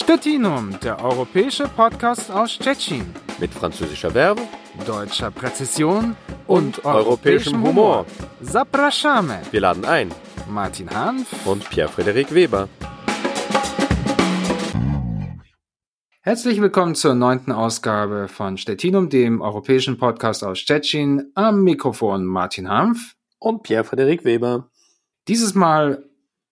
Stettinum, 0.00 0.78
der 0.80 1.04
europäische 1.04 1.64
Podcast 1.64 2.30
aus 2.30 2.56
Tschechien. 2.56 3.12
Mit 3.40 3.52
französischer 3.52 4.12
Verbe, 4.12 4.42
deutscher 4.86 5.32
Präzision 5.32 6.14
und, 6.46 6.78
und 6.78 6.84
europäischem 6.84 7.60
Humor. 7.64 8.06
Zapraszamy. 8.40 9.38
Wir 9.50 9.60
laden 9.60 9.84
ein. 9.84 10.14
Martin 10.48 10.88
Hanf 10.88 11.44
und 11.44 11.68
Pierre-Frederik 11.68 12.32
Weber. 12.32 12.68
Herzlich 16.20 16.60
willkommen 16.60 16.94
zur 16.94 17.16
neunten 17.16 17.50
Ausgabe 17.50 18.28
von 18.28 18.56
Stettinum, 18.56 19.08
dem 19.08 19.40
europäischen 19.40 19.98
Podcast 19.98 20.44
aus 20.44 20.60
Stettin. 20.60 21.32
Am 21.34 21.64
Mikrofon 21.64 22.24
Martin 22.24 22.68
Hanf 22.68 23.16
und 23.40 23.64
Pierre-Frederik 23.64 24.24
Weber. 24.24 24.70
Dieses 25.26 25.56
Mal 25.56 26.07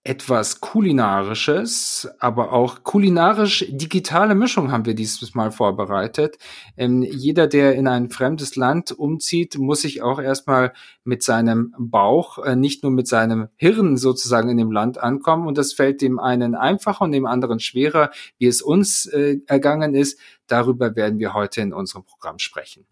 etwas 0.06 0.60
kulinarisches, 0.60 2.08
aber 2.20 2.52
auch 2.52 2.84
kulinarisch 2.84 3.66
digitale 3.68 4.34
Mischung 4.34 4.70
haben 4.70 4.86
wir 4.86 4.94
dieses 4.94 5.34
Mal 5.34 5.50
vorbereitet. 5.50 6.38
Ähm, 6.76 7.02
jeder, 7.02 7.48
der 7.48 7.74
in 7.74 7.88
ein 7.88 8.10
fremdes 8.10 8.54
Land 8.54 8.92
umzieht, 8.92 9.58
muss 9.58 9.82
sich 9.82 10.02
auch 10.02 10.20
erstmal 10.20 10.72
mit 11.04 11.22
seinem 11.22 11.74
Bauch, 11.76 12.38
äh, 12.38 12.54
nicht 12.54 12.84
nur 12.84 12.92
mit 12.92 13.08
seinem 13.08 13.48
Hirn 13.56 13.96
sozusagen 13.96 14.48
in 14.48 14.58
dem 14.58 14.70
Land 14.70 14.98
ankommen. 14.98 15.48
Und 15.48 15.58
das 15.58 15.72
fällt 15.72 16.00
dem 16.02 16.20
einen 16.20 16.54
einfacher 16.54 17.02
und 17.02 17.12
dem 17.12 17.26
anderen 17.26 17.58
schwerer, 17.58 18.10
wie 18.38 18.46
es 18.46 18.62
uns 18.62 19.06
äh, 19.06 19.38
ergangen 19.46 19.94
ist. 19.94 20.20
Darüber 20.46 20.94
werden 20.94 21.18
wir 21.18 21.34
heute 21.34 21.60
in 21.60 21.72
unserem 21.72 22.04
Programm 22.04 22.38
sprechen. 22.38 22.86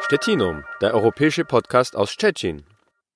Stettinum, 0.00 0.64
der 0.80 0.94
europäische 0.94 1.44
Podcast 1.44 1.96
aus 1.96 2.10
Stettin. 2.10 2.64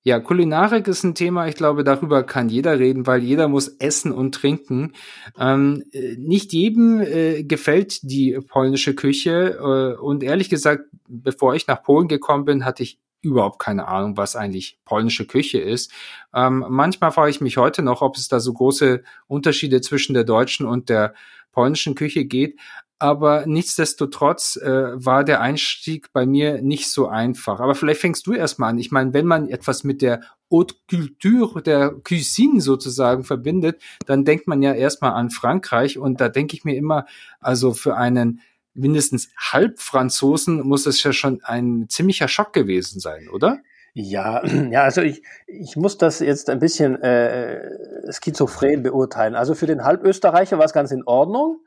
Ja, 0.03 0.19
Kulinarik 0.19 0.87
ist 0.87 1.03
ein 1.03 1.13
Thema, 1.13 1.47
ich 1.47 1.55
glaube, 1.55 1.83
darüber 1.83 2.23
kann 2.23 2.49
jeder 2.49 2.79
reden, 2.79 3.05
weil 3.05 3.21
jeder 3.21 3.47
muss 3.47 3.67
essen 3.67 4.11
und 4.11 4.33
trinken. 4.33 4.93
Ähm, 5.37 5.83
nicht 6.17 6.53
jedem 6.53 7.01
äh, 7.01 7.43
gefällt 7.43 7.99
die 8.01 8.39
polnische 8.47 8.95
Küche 8.95 9.59
äh, 9.59 10.01
und 10.01 10.23
ehrlich 10.23 10.49
gesagt, 10.49 10.85
bevor 11.07 11.53
ich 11.53 11.67
nach 11.67 11.83
Polen 11.83 12.07
gekommen 12.07 12.45
bin, 12.45 12.65
hatte 12.65 12.81
ich 12.81 12.99
überhaupt 13.21 13.59
keine 13.59 13.87
Ahnung, 13.87 14.17
was 14.17 14.35
eigentlich 14.35 14.79
polnische 14.85 15.27
Küche 15.27 15.59
ist. 15.59 15.91
Ähm, 16.33 16.65
manchmal 16.67 17.11
frage 17.11 17.29
ich 17.29 17.39
mich 17.39 17.57
heute 17.57 17.83
noch, 17.83 18.01
ob 18.01 18.17
es 18.17 18.27
da 18.27 18.39
so 18.39 18.53
große 18.53 19.03
Unterschiede 19.27 19.81
zwischen 19.81 20.15
der 20.15 20.23
deutschen 20.23 20.65
und 20.65 20.89
der 20.89 21.13
polnischen 21.51 21.93
Küche 21.93 22.25
geht 22.25 22.59
aber 23.01 23.47
nichtsdestotrotz 23.47 24.57
äh, 24.57 24.69
war 24.93 25.23
der 25.23 25.41
Einstieg 25.41 26.13
bei 26.13 26.27
mir 26.27 26.61
nicht 26.61 26.87
so 26.91 27.07
einfach. 27.07 27.59
Aber 27.59 27.73
vielleicht 27.73 27.99
fängst 27.99 28.27
du 28.27 28.33
erstmal 28.33 28.69
an. 28.69 28.77
Ich 28.77 28.91
meine, 28.91 29.11
wenn 29.15 29.25
man 29.25 29.49
etwas 29.49 29.83
mit 29.83 30.03
der 30.03 30.21
Haute 30.51 30.75
Culture, 30.87 31.63
der 31.63 31.95
Cuisine 32.07 32.61
sozusagen 32.61 33.23
verbindet, 33.23 33.81
dann 34.05 34.23
denkt 34.23 34.47
man 34.47 34.61
ja 34.61 34.73
erstmal 34.73 35.13
an 35.13 35.31
Frankreich 35.31 35.97
und 35.97 36.21
da 36.21 36.29
denke 36.29 36.55
ich 36.55 36.63
mir 36.63 36.75
immer, 36.75 37.07
also 37.39 37.73
für 37.73 37.97
einen 37.97 38.41
mindestens 38.75 39.29
Halbfranzosen 39.35 40.61
muss 40.61 40.85
es 40.85 41.01
ja 41.01 41.11
schon 41.11 41.41
ein 41.43 41.87
ziemlicher 41.89 42.27
Schock 42.27 42.53
gewesen 42.53 42.99
sein, 42.99 43.29
oder? 43.29 43.63
Ja, 43.95 44.45
ja, 44.69 44.83
also 44.83 45.01
ich, 45.01 45.23
ich 45.47 45.75
muss 45.75 45.97
das 45.97 46.19
jetzt 46.19 46.51
ein 46.51 46.59
bisschen 46.59 47.01
äh, 47.01 47.67
schizophren 48.11 48.83
beurteilen. 48.83 49.33
Also 49.33 49.55
für 49.55 49.65
den 49.65 49.83
Halbösterreicher 49.85 50.59
war 50.59 50.65
es 50.65 50.73
ganz 50.73 50.91
in 50.91 51.03
Ordnung. 51.03 51.61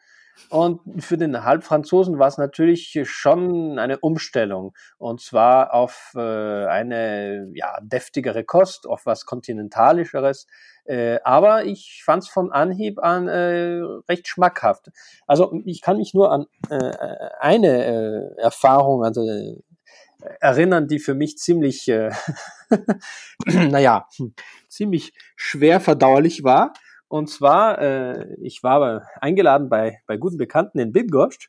Und 0.49 0.81
für 1.03 1.17
den 1.17 1.45
Halbfranzosen 1.45 2.19
war 2.19 2.29
es 2.29 2.39
natürlich 2.39 2.99
schon 3.05 3.79
eine 3.79 3.99
Umstellung. 3.99 4.75
Und 4.99 5.21
zwar 5.21 5.73
auf 5.75 6.13
äh, 6.17 6.67
eine 6.67 7.51
ja, 7.55 7.79
deftigere 7.83 8.45
Kost, 8.45 8.87
auf 8.87 9.07
was 9.07 9.27
kontinentalischeres. 9.27 10.47
Äh, 10.85 11.19
aber 11.25 11.65
ich 11.65 12.03
fand 12.05 12.25
es 12.25 12.29
von 12.29 12.53
Anhieb 12.53 12.99
an 12.99 13.29
äh, 13.29 13.81
recht 14.09 14.29
schmackhaft. 14.29 14.91
Also 15.27 15.61
ich 15.65 15.81
kann 15.81 15.97
mich 15.97 16.15
nur 16.15 16.31
an 16.31 16.47
äh, 16.69 16.91
eine 17.41 17.85
äh, 17.85 18.41
Erfahrung 18.41 19.05
also, 19.05 19.23
äh, 19.27 19.57
erinnern, 20.41 20.89
die 20.89 20.99
für 20.99 21.15
mich 21.15 21.39
ziemlich, 21.39 21.89
äh, 21.89 22.11
naja, 23.47 24.09
ziemlich 24.69 25.13
schwer 25.37 25.81
verdauerlich 25.81 26.45
war. 26.45 26.75
Und 27.15 27.29
zwar, 27.29 27.81
äh, 27.81 28.35
ich 28.43 28.65
war 28.65 29.07
eingeladen 29.21 29.69
bei, 29.69 30.01
bei 30.09 30.17
guten 30.17 30.37
Bekannten 30.37 30.81
in 30.81 30.91
Bydgoszcz 30.91 31.49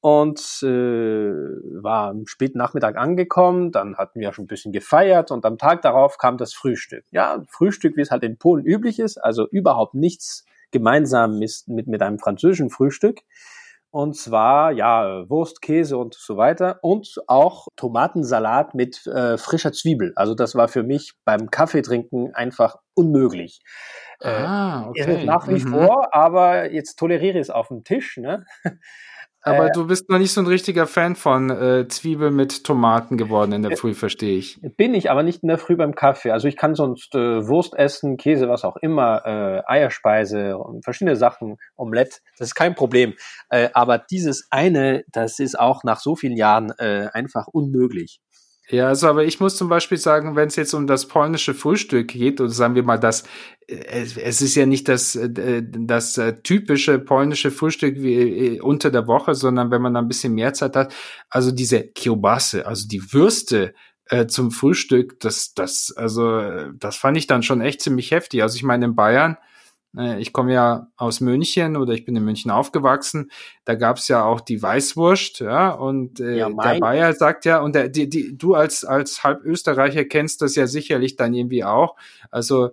und 0.00 0.38
äh, 0.62 0.66
war 0.66 2.10
am 2.10 2.26
späten 2.26 2.58
Nachmittag 2.58 2.98
angekommen. 2.98 3.72
Dann 3.72 3.96
hatten 3.96 4.20
wir 4.20 4.34
schon 4.34 4.44
ein 4.44 4.48
bisschen 4.48 4.70
gefeiert 4.70 5.30
und 5.30 5.46
am 5.46 5.56
Tag 5.56 5.80
darauf 5.80 6.18
kam 6.18 6.36
das 6.36 6.52
Frühstück. 6.52 7.06
Ja, 7.10 7.42
Frühstück, 7.48 7.96
wie 7.96 8.02
es 8.02 8.10
halt 8.10 8.22
in 8.22 8.36
Polen 8.36 8.66
üblich 8.66 8.98
ist, 8.98 9.16
also 9.16 9.48
überhaupt 9.48 9.94
nichts 9.94 10.44
gemeinsam 10.72 11.38
mit, 11.38 11.64
mit 11.66 12.02
einem 12.02 12.18
französischen 12.18 12.68
Frühstück. 12.68 13.20
Und 13.90 14.14
zwar, 14.14 14.72
ja, 14.72 15.24
Wurst, 15.30 15.62
Käse 15.62 15.96
und 15.96 16.12
so 16.12 16.36
weiter. 16.36 16.80
Und 16.82 17.16
auch 17.26 17.68
Tomatensalat 17.76 18.74
mit 18.74 19.06
äh, 19.06 19.38
frischer 19.38 19.72
Zwiebel. 19.72 20.12
Also 20.16 20.34
das 20.34 20.54
war 20.54 20.68
für 20.68 20.82
mich 20.82 21.14
beim 21.24 21.50
Kaffeetrinken 21.50 22.34
einfach 22.34 22.76
unmöglich. 22.92 23.62
Äh, 24.20 24.28
ah, 24.28 24.88
okay. 24.88 25.00
Ist 25.00 25.08
es 25.08 25.24
nach 25.24 25.48
wie 25.48 25.64
mhm. 25.64 25.68
vor, 25.68 26.14
aber 26.14 26.72
jetzt 26.72 26.96
toleriere 26.96 27.38
ich 27.38 27.42
es 27.42 27.50
auf 27.50 27.68
dem 27.68 27.84
Tisch. 27.84 28.16
Ne? 28.16 28.44
Aber 29.42 29.68
äh, 29.68 29.72
du 29.72 29.86
bist 29.86 30.10
noch 30.10 30.18
nicht 30.18 30.32
so 30.32 30.40
ein 30.40 30.46
richtiger 30.46 30.86
Fan 30.86 31.14
von 31.16 31.50
äh, 31.50 31.86
Zwiebel 31.88 32.30
mit 32.30 32.64
Tomaten 32.64 33.16
geworden 33.16 33.52
in 33.52 33.62
der 33.62 33.72
äh, 33.72 33.76
Früh, 33.76 33.94
verstehe 33.94 34.36
ich. 34.36 34.60
Bin 34.76 34.94
ich, 34.94 35.10
aber 35.10 35.22
nicht 35.22 35.42
in 35.42 35.48
der 35.48 35.58
Früh 35.58 35.76
beim 35.76 35.94
Kaffee. 35.94 36.32
Also 36.32 36.48
ich 36.48 36.56
kann 36.56 36.74
sonst 36.74 37.14
äh, 37.14 37.46
Wurst 37.46 37.74
essen, 37.74 38.16
Käse, 38.16 38.48
was 38.48 38.64
auch 38.64 38.76
immer, 38.76 39.24
äh, 39.24 39.62
Eierspeise, 39.66 40.58
verschiedene 40.82 41.16
Sachen, 41.16 41.56
Omelette, 41.76 42.18
das 42.36 42.48
ist 42.48 42.54
kein 42.54 42.74
Problem. 42.74 43.14
Äh, 43.48 43.68
aber 43.74 43.98
dieses 43.98 44.48
eine, 44.50 45.04
das 45.12 45.38
ist 45.38 45.58
auch 45.58 45.84
nach 45.84 46.00
so 46.00 46.16
vielen 46.16 46.36
Jahren 46.36 46.72
äh, 46.78 47.08
einfach 47.12 47.46
unmöglich. 47.46 48.20
Ja, 48.70 48.88
also 48.88 49.08
aber 49.08 49.24
ich 49.24 49.40
muss 49.40 49.56
zum 49.56 49.70
Beispiel 49.70 49.96
sagen, 49.96 50.36
wenn 50.36 50.48
es 50.48 50.56
jetzt 50.56 50.74
um 50.74 50.86
das 50.86 51.08
polnische 51.08 51.54
Frühstück 51.54 52.08
geht, 52.08 52.38
oder 52.40 52.50
sagen 52.50 52.74
wir 52.74 52.82
mal, 52.82 52.98
das, 52.98 53.24
es, 53.66 54.18
es 54.18 54.42
ist 54.42 54.54
ja 54.56 54.66
nicht 54.66 54.88
das, 54.88 55.16
äh, 55.16 55.62
das 55.66 56.18
äh, 56.18 56.34
typische 56.42 56.98
polnische 56.98 57.50
Frühstück 57.50 57.96
wie 58.02 58.56
äh, 58.56 58.60
unter 58.60 58.90
der 58.90 59.06
Woche, 59.06 59.34
sondern 59.34 59.70
wenn 59.70 59.80
man 59.80 59.94
da 59.94 60.00
ein 60.00 60.08
bisschen 60.08 60.34
mehr 60.34 60.52
Zeit 60.52 60.76
hat, 60.76 60.94
also 61.30 61.50
diese 61.50 61.82
Kiełbasy, 61.82 62.60
also 62.60 62.86
die 62.86 63.12
Würste, 63.12 63.74
äh, 64.10 64.26
zum 64.26 64.50
Frühstück, 64.50 65.18
das, 65.20 65.54
das, 65.54 65.92
also, 65.96 66.70
das 66.72 66.96
fand 66.96 67.16
ich 67.16 67.26
dann 67.26 67.42
schon 67.42 67.60
echt 67.60 67.80
ziemlich 67.82 68.10
heftig. 68.10 68.42
Also 68.42 68.56
ich 68.56 68.62
meine, 68.62 68.86
in 68.86 68.94
Bayern, 68.94 69.34
äh, 69.34 69.36
ich 70.18 70.32
komme 70.32 70.52
ja 70.52 70.88
aus 70.96 71.20
München 71.20 71.76
oder 71.76 71.94
ich 71.94 72.04
bin 72.04 72.14
in 72.14 72.24
München 72.24 72.50
aufgewachsen. 72.50 73.30
Da 73.64 73.74
gab 73.74 73.96
es 73.96 74.08
ja 74.08 74.24
auch 74.24 74.40
die 74.40 74.62
Weißwurst, 74.62 75.40
ja, 75.40 75.70
und 75.70 76.20
äh, 76.20 76.36
ja, 76.36 76.50
der 76.50 76.78
Bayer 76.78 77.12
sagt 77.14 77.46
ja, 77.46 77.60
und 77.60 77.74
der, 77.74 77.88
die, 77.88 78.08
die, 78.08 78.36
du 78.36 78.54
als, 78.54 78.84
als 78.84 79.24
Halbösterreicher 79.24 80.04
kennst 80.04 80.42
das 80.42 80.54
ja 80.56 80.66
sicherlich 80.66 81.16
dann 81.16 81.32
irgendwie 81.32 81.64
auch. 81.64 81.96
Also 82.30 82.70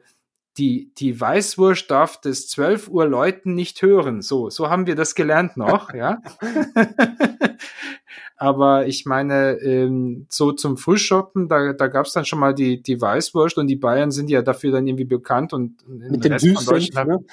die, 0.57 0.91
die 0.97 1.19
Weißwurst 1.19 1.89
darf 1.89 2.19
des 2.19 2.47
12 2.49 2.89
Uhr 2.89 3.07
Leuten 3.07 3.55
nicht 3.55 3.81
hören. 3.81 4.21
So, 4.21 4.49
so 4.49 4.69
haben 4.69 4.87
wir 4.87 4.95
das 4.95 5.15
gelernt 5.15 5.57
noch, 5.57 5.93
ja. 5.93 6.21
Aber 8.37 8.85
ich 8.85 9.05
meine, 9.05 9.53
ähm, 9.61 10.27
so 10.29 10.51
zum 10.51 10.77
Frühschoppen, 10.77 11.47
da, 11.47 11.73
da 11.73 11.87
gab 11.87 12.05
es 12.05 12.13
dann 12.13 12.25
schon 12.25 12.39
mal 12.39 12.53
die, 12.53 12.81
die 12.81 12.99
Weißwurst 12.99 13.57
und 13.57 13.67
die 13.67 13.77
Bayern 13.77 14.11
sind 14.11 14.29
ja 14.29 14.41
dafür 14.41 14.73
dann 14.73 14.87
irgendwie 14.87 15.05
bekannt 15.05 15.53
und 15.53 15.87
mit 15.87 16.23
dem 16.23 16.33
Rest 16.33 16.47
von 16.47 16.65
Deutschland. 16.65 17.09
Ne? 17.09 17.25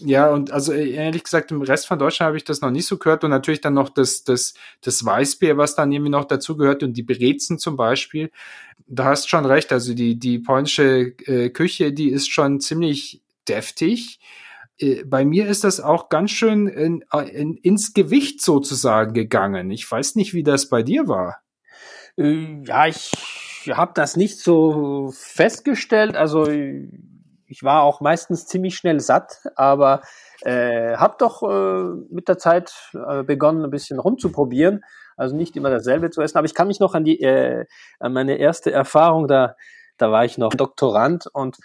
Ja, 0.00 0.30
und 0.30 0.52
also 0.52 0.72
äh, 0.72 0.90
ehrlich 0.90 1.24
gesagt, 1.24 1.50
im 1.50 1.62
Rest 1.62 1.86
von 1.86 1.98
Deutschland 1.98 2.28
habe 2.28 2.36
ich 2.36 2.44
das 2.44 2.60
noch 2.60 2.70
nicht 2.70 2.86
so 2.86 2.98
gehört 2.98 3.24
und 3.24 3.30
natürlich 3.30 3.60
dann 3.60 3.74
noch 3.74 3.88
das, 3.88 4.22
das, 4.24 4.54
das 4.80 5.04
Weißbier, 5.04 5.56
was 5.56 5.74
dann 5.74 5.90
irgendwie 5.90 6.10
noch 6.10 6.24
dazu 6.24 6.56
gehört 6.56 6.82
und 6.82 6.96
die 6.96 7.02
Brezen 7.02 7.58
zum 7.58 7.76
Beispiel. 7.76 8.30
Da 8.86 9.06
hast 9.06 9.28
schon 9.28 9.44
recht, 9.44 9.72
also 9.72 9.94
die, 9.94 10.18
die 10.18 10.38
polnische 10.38 11.14
äh, 11.26 11.50
Küche, 11.50 11.92
die 11.92 12.10
ist 12.10 12.30
schon 12.30 12.60
ziemlich 12.60 13.22
deftig. 13.48 14.20
Äh, 14.78 15.04
bei 15.04 15.24
mir 15.24 15.46
ist 15.46 15.64
das 15.64 15.80
auch 15.80 16.08
ganz 16.08 16.30
schön 16.30 16.66
in, 16.66 17.04
in, 17.32 17.56
ins 17.56 17.94
Gewicht 17.94 18.42
sozusagen 18.42 19.12
gegangen. 19.12 19.70
Ich 19.70 19.90
weiß 19.90 20.14
nicht, 20.14 20.34
wie 20.34 20.42
das 20.42 20.68
bei 20.68 20.82
dir 20.82 21.08
war. 21.08 21.42
Äh, 22.16 22.62
ja, 22.64 22.86
ich 22.86 23.12
habe 23.70 23.92
das 23.94 24.16
nicht 24.16 24.40
so 24.40 25.12
festgestellt. 25.14 26.16
Also 26.16 26.48
ich 26.48 27.62
war 27.62 27.82
auch 27.82 28.00
meistens 28.00 28.46
ziemlich 28.46 28.76
schnell 28.76 29.00
satt, 29.00 29.40
aber 29.56 30.02
äh, 30.42 30.96
habe 30.96 31.16
doch 31.18 31.42
äh, 31.42 32.14
mit 32.14 32.28
der 32.28 32.38
Zeit 32.38 32.72
äh, 32.94 33.22
begonnen, 33.22 33.64
ein 33.64 33.70
bisschen 33.70 33.98
rumzuprobieren. 33.98 34.84
Also 35.16 35.34
nicht 35.34 35.56
immer 35.56 35.70
dasselbe 35.70 36.10
zu 36.10 36.20
essen. 36.20 36.38
Aber 36.38 36.46
ich 36.46 36.54
kann 36.54 36.68
mich 36.68 36.78
noch 36.78 36.94
an 36.94 37.04
die 37.04 37.20
äh, 37.20 37.64
an 37.98 38.12
meine 38.12 38.36
erste 38.36 38.70
Erfahrung 38.70 39.26
da. 39.26 39.56
Da 39.96 40.12
war 40.12 40.24
ich 40.24 40.38
noch 40.38 40.54
Doktorand 40.54 41.26
und 41.32 41.56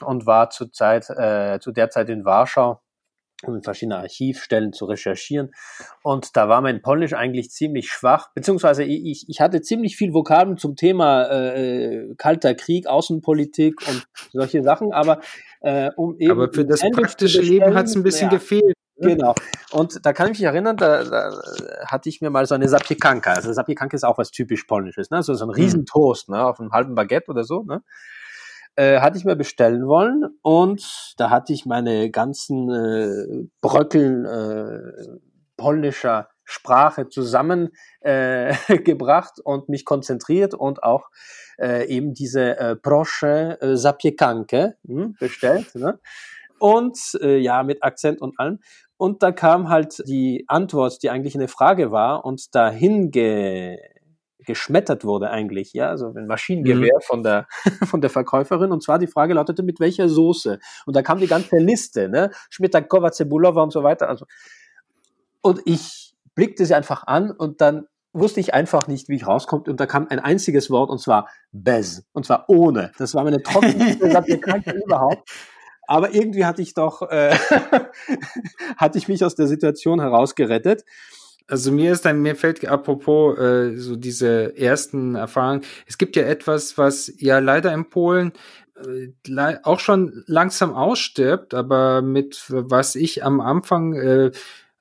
und 0.00 0.26
war 0.26 0.50
zur 0.50 0.72
Zeit, 0.72 1.08
äh, 1.10 1.58
zu 1.60 1.72
der 1.72 1.90
Zeit 1.90 2.08
in 2.08 2.24
Warschau, 2.24 2.80
um 3.46 3.56
in 3.56 3.62
verschiedene 3.62 3.98
Archivstellen 3.98 4.72
zu 4.72 4.86
recherchieren. 4.86 5.52
Und 6.02 6.36
da 6.36 6.48
war 6.48 6.60
mein 6.60 6.82
Polnisch 6.82 7.12
eigentlich 7.12 7.50
ziemlich 7.50 7.88
schwach, 7.88 8.28
beziehungsweise 8.34 8.84
ich, 8.84 9.26
ich 9.28 9.40
hatte 9.40 9.60
ziemlich 9.60 9.96
viel 9.96 10.12
Vokabeln 10.14 10.56
zum 10.56 10.76
Thema 10.76 11.24
äh, 11.30 12.14
Kalter 12.16 12.54
Krieg, 12.54 12.86
Außenpolitik 12.86 13.86
und 13.88 14.06
solche 14.32 14.62
Sachen, 14.62 14.92
aber 14.92 15.20
äh, 15.60 15.90
um 15.96 16.16
eben. 16.18 16.32
Aber 16.32 16.52
für 16.52 16.64
das 16.64 16.80
praktische 16.80 17.40
Leben 17.40 17.74
hat 17.74 17.86
es 17.86 17.94
ein 17.94 18.02
bisschen 18.02 18.30
ja, 18.30 18.36
gefehlt. 18.36 18.74
genau. 18.96 19.34
Und 19.72 20.04
da 20.04 20.12
kann 20.12 20.30
ich 20.30 20.38
mich 20.38 20.46
erinnern, 20.46 20.76
da, 20.76 21.04
da 21.04 21.32
hatte 21.86 22.08
ich 22.08 22.20
mir 22.20 22.30
mal 22.30 22.46
so 22.46 22.54
eine 22.54 22.68
Zapiekanka. 22.68 23.32
Also 23.32 23.52
Zapiekanka 23.52 23.96
ist 23.96 24.04
auch 24.04 24.18
was 24.18 24.30
typisch 24.30 24.64
Polnisches, 24.64 25.10
ne? 25.10 25.22
So, 25.22 25.34
so 25.34 25.44
ein 25.44 25.48
mhm. 25.48 25.54
Riesentoast, 25.54 26.28
ne? 26.28 26.44
Auf 26.44 26.60
einem 26.60 26.72
halben 26.72 26.94
Baguette 26.94 27.30
oder 27.30 27.44
so, 27.44 27.62
ne? 27.64 27.82
Äh, 28.76 29.00
hatte 29.00 29.16
ich 29.16 29.24
mir 29.24 29.36
bestellen 29.36 29.86
wollen 29.86 30.24
und 30.42 31.14
da 31.16 31.30
hatte 31.30 31.52
ich 31.52 31.64
meine 31.64 32.10
ganzen 32.10 32.68
äh, 32.70 33.46
Bröckeln 33.60 34.24
äh, 34.24 34.80
polnischer 35.56 36.28
Sprache 36.44 37.08
zusammengebracht 37.08 39.38
äh, 39.38 39.42
und 39.44 39.68
mich 39.68 39.84
konzentriert 39.84 40.54
und 40.54 40.82
auch 40.82 41.10
äh, 41.58 41.86
eben 41.86 42.14
diese 42.14 42.58
äh, 42.58 42.76
Proszę 42.76 43.60
äh, 43.60 43.76
Zapiekankę 43.76 44.74
hm, 44.86 45.16
bestellt. 45.20 45.74
Ne? 45.74 45.98
Und 46.58 46.98
äh, 47.20 47.38
ja, 47.38 47.62
mit 47.62 47.82
Akzent 47.82 48.20
und 48.20 48.38
allem. 48.38 48.60
Und 48.96 49.22
da 49.22 49.32
kam 49.32 49.68
halt 49.68 50.02
die 50.06 50.44
Antwort, 50.48 51.02
die 51.02 51.10
eigentlich 51.10 51.34
eine 51.34 51.48
Frage 51.48 51.90
war 51.90 52.24
und 52.24 52.54
dahin 52.54 53.10
ge 53.10 53.78
geschmettert 54.44 55.04
wurde 55.04 55.30
eigentlich, 55.30 55.72
ja, 55.72 55.88
also 55.88 56.12
ein 56.14 56.26
Maschinengewehr 56.26 56.96
mhm. 56.96 57.02
von 57.02 57.22
der 57.22 57.46
von 57.86 58.00
der 58.00 58.10
Verkäuferin 58.10 58.72
und 58.72 58.82
zwar 58.82 58.98
die 58.98 59.06
Frage 59.06 59.34
lautete 59.34 59.62
mit 59.62 59.80
welcher 59.80 60.08
Soße 60.08 60.58
und 60.86 60.96
da 60.96 61.02
kam 61.02 61.18
die 61.18 61.26
ganze 61.26 61.56
Liste, 61.56 62.08
ne, 62.08 62.30
Schmitakova, 62.50 63.12
Cebulova 63.12 63.62
und 63.62 63.72
so 63.72 63.82
weiter, 63.82 64.08
also 64.08 64.26
und 65.42 65.60
ich 65.64 66.14
blickte 66.34 66.64
sie 66.66 66.74
einfach 66.74 67.06
an 67.06 67.30
und 67.30 67.60
dann 67.60 67.86
wusste 68.14 68.40
ich 68.40 68.54
einfach 68.54 68.86
nicht, 68.86 69.08
wie 69.08 69.16
ich 69.16 69.26
rauskomme. 69.26 69.64
Und 69.66 69.78
da 69.80 69.86
kam 69.86 70.06
ein 70.08 70.20
einziges 70.20 70.70
Wort 70.70 70.88
und 70.88 71.00
zwar 71.00 71.28
bez. 71.52 72.04
Und 72.12 72.24
zwar 72.24 72.48
ohne. 72.48 72.92
Das 72.96 73.14
war 73.14 73.24
meine 73.24 73.42
trockenste 73.42 74.10
Sapienkanke 74.10 74.70
überhaupt. 74.70 75.28
Aber 75.86 76.14
irgendwie 76.14 76.46
hatte 76.46 76.62
ich 76.62 76.72
doch, 76.72 77.02
äh, 77.02 77.34
hatte 78.76 78.98
ich 78.98 79.08
mich 79.08 79.24
aus 79.24 79.34
der 79.34 79.48
Situation 79.48 80.00
herausgerettet. 80.00 80.84
Also 81.46 81.72
mir 81.72 81.92
ist 81.92 82.04
dann, 82.06 82.22
mir 82.22 82.36
fällt 82.36 82.66
apropos 82.66 83.38
äh, 83.38 83.76
so 83.76 83.96
diese 83.96 84.56
ersten 84.56 85.14
Erfahrungen, 85.14 85.62
es 85.86 85.98
gibt 85.98 86.16
ja 86.16 86.22
etwas, 86.22 86.78
was 86.78 87.12
ja 87.18 87.38
leider 87.38 87.72
in 87.74 87.90
Polen 87.90 88.32
äh, 88.82 89.56
auch 89.62 89.78
schon 89.78 90.24
langsam 90.26 90.72
ausstirbt, 90.72 91.52
aber 91.52 92.00
mit 92.00 92.44
was 92.48 92.96
ich 92.96 93.24
am 93.24 93.40
Anfang 93.40 93.92
äh, 93.94 94.30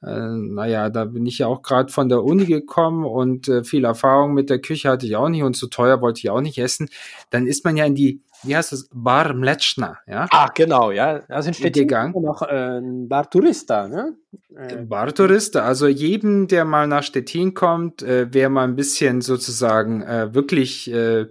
äh, 0.03 0.27
naja, 0.29 0.89
da 0.89 1.05
bin 1.05 1.25
ich 1.25 1.39
ja 1.39 1.47
auch 1.47 1.61
gerade 1.61 1.91
von 1.91 2.09
der 2.09 2.23
Uni 2.23 2.45
gekommen 2.45 3.05
und 3.05 3.47
äh, 3.47 3.63
viel 3.63 3.85
Erfahrung 3.85 4.33
mit 4.33 4.49
der 4.49 4.59
Küche 4.59 4.89
hatte 4.89 5.05
ich 5.05 5.15
auch 5.15 5.29
nicht 5.29 5.43
und 5.43 5.55
zu 5.55 5.67
teuer 5.67 6.01
wollte 6.01 6.19
ich 6.19 6.29
auch 6.29 6.41
nicht 6.41 6.57
essen. 6.57 6.89
Dann 7.29 7.47
ist 7.47 7.63
man 7.63 7.77
ja 7.77 7.85
in 7.85 7.95
die, 7.95 8.21
wie 8.43 8.55
heißt 8.55 8.71
das, 8.71 8.89
Bar 8.93 9.33
Mleczna, 9.33 9.99
ja? 10.07 10.27
Ach, 10.31 10.53
genau, 10.53 10.91
ja. 10.91 11.19
Da 11.27 11.41
sind 11.41 11.57
gegangen. 11.73 12.13
noch 12.21 12.41
äh, 12.41 12.79
ein 12.79 13.07
Bar 13.07 13.29
Tourista, 13.29 13.87
ne? 13.87 14.15
Äh. 14.55 14.77
Bar 14.77 15.13
Tourista, 15.13 15.63
also 15.63 15.87
jedem, 15.87 16.47
der 16.47 16.65
mal 16.65 16.87
nach 16.87 17.03
Stettin 17.03 17.53
kommt, 17.53 18.03
äh, 18.03 18.27
wer 18.31 18.49
mal 18.49 18.65
ein 18.65 18.75
bisschen 18.75 19.21
sozusagen 19.21 20.01
äh, 20.03 20.33
wirklich 20.33 20.91
äh, 20.91 21.27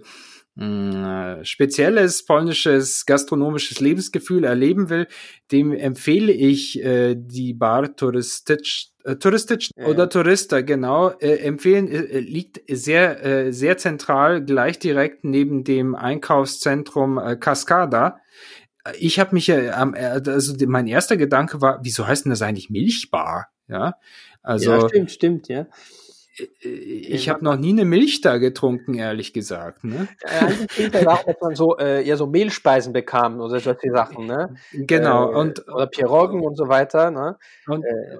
spezielles 0.55 2.25
polnisches 2.25 3.07
gastronomisches 3.07 3.79
Lebensgefühl 3.79 4.43
erleben 4.43 4.89
will, 4.89 5.07
dem 5.51 5.73
empfehle 5.73 6.31
ich 6.31 6.83
äh, 6.83 7.15
die 7.17 7.55
Bar 7.55 7.95
Touristisch, 7.95 8.89
äh, 9.03 9.15
Touristisch 9.15 9.71
ja. 9.75 9.87
oder 9.87 10.09
Tourista, 10.09 10.61
genau, 10.61 11.09
äh, 11.19 11.37
empfehlen, 11.37 11.87
äh, 11.87 12.19
liegt 12.19 12.61
sehr, 12.69 13.25
äh, 13.25 13.51
sehr 13.51 13.77
zentral, 13.77 14.45
gleich 14.45 14.77
direkt 14.77 15.23
neben 15.23 15.63
dem 15.63 15.95
Einkaufszentrum 15.95 17.17
äh, 17.17 17.35
Cascada. 17.35 18.19
Ich 18.99 19.19
habe 19.19 19.33
mich 19.33 19.47
ja, 19.47 19.57
äh, 19.57 20.21
also 20.27 20.53
mein 20.67 20.85
erster 20.85 21.17
Gedanke 21.17 21.61
war, 21.61 21.79
wieso 21.81 22.05
heißt 22.05 22.25
denn 22.25 22.29
das 22.29 22.43
eigentlich 22.43 22.69
Milchbar? 22.69 23.47
Ja, 23.67 23.95
also. 24.43 24.71
Ja, 24.71 24.87
stimmt, 24.87 25.11
stimmt, 25.11 25.47
ja 25.47 25.65
ich 26.35 27.29
habe 27.29 27.43
noch 27.43 27.57
nie 27.57 27.71
eine 27.71 27.85
Milch 27.85 28.21
da 28.21 28.37
getrunken, 28.37 28.95
ehrlich 28.95 29.33
gesagt. 29.33 29.83
Ne? 29.83 30.07
Ja, 30.91 31.11
auch, 31.11 31.23
dass 31.23 31.35
man 31.41 31.55
so 31.55 31.77
äh, 31.77 32.03
eher 32.05 32.17
so 32.17 32.25
Mehlspeisen 32.25 32.91
bekam 32.91 33.39
oder 33.39 33.59
solche 33.59 33.91
Sachen, 33.91 34.25
ne? 34.25 34.55
Genau. 34.71 35.31
Äh, 35.31 35.35
und, 35.35 35.67
oder 35.67 35.85
Piroggen 35.85 36.41
und 36.41 36.55
so 36.55 36.67
weiter, 36.67 37.11
ne? 37.11 37.37
Und, 37.67 37.83
äh, 37.83 38.17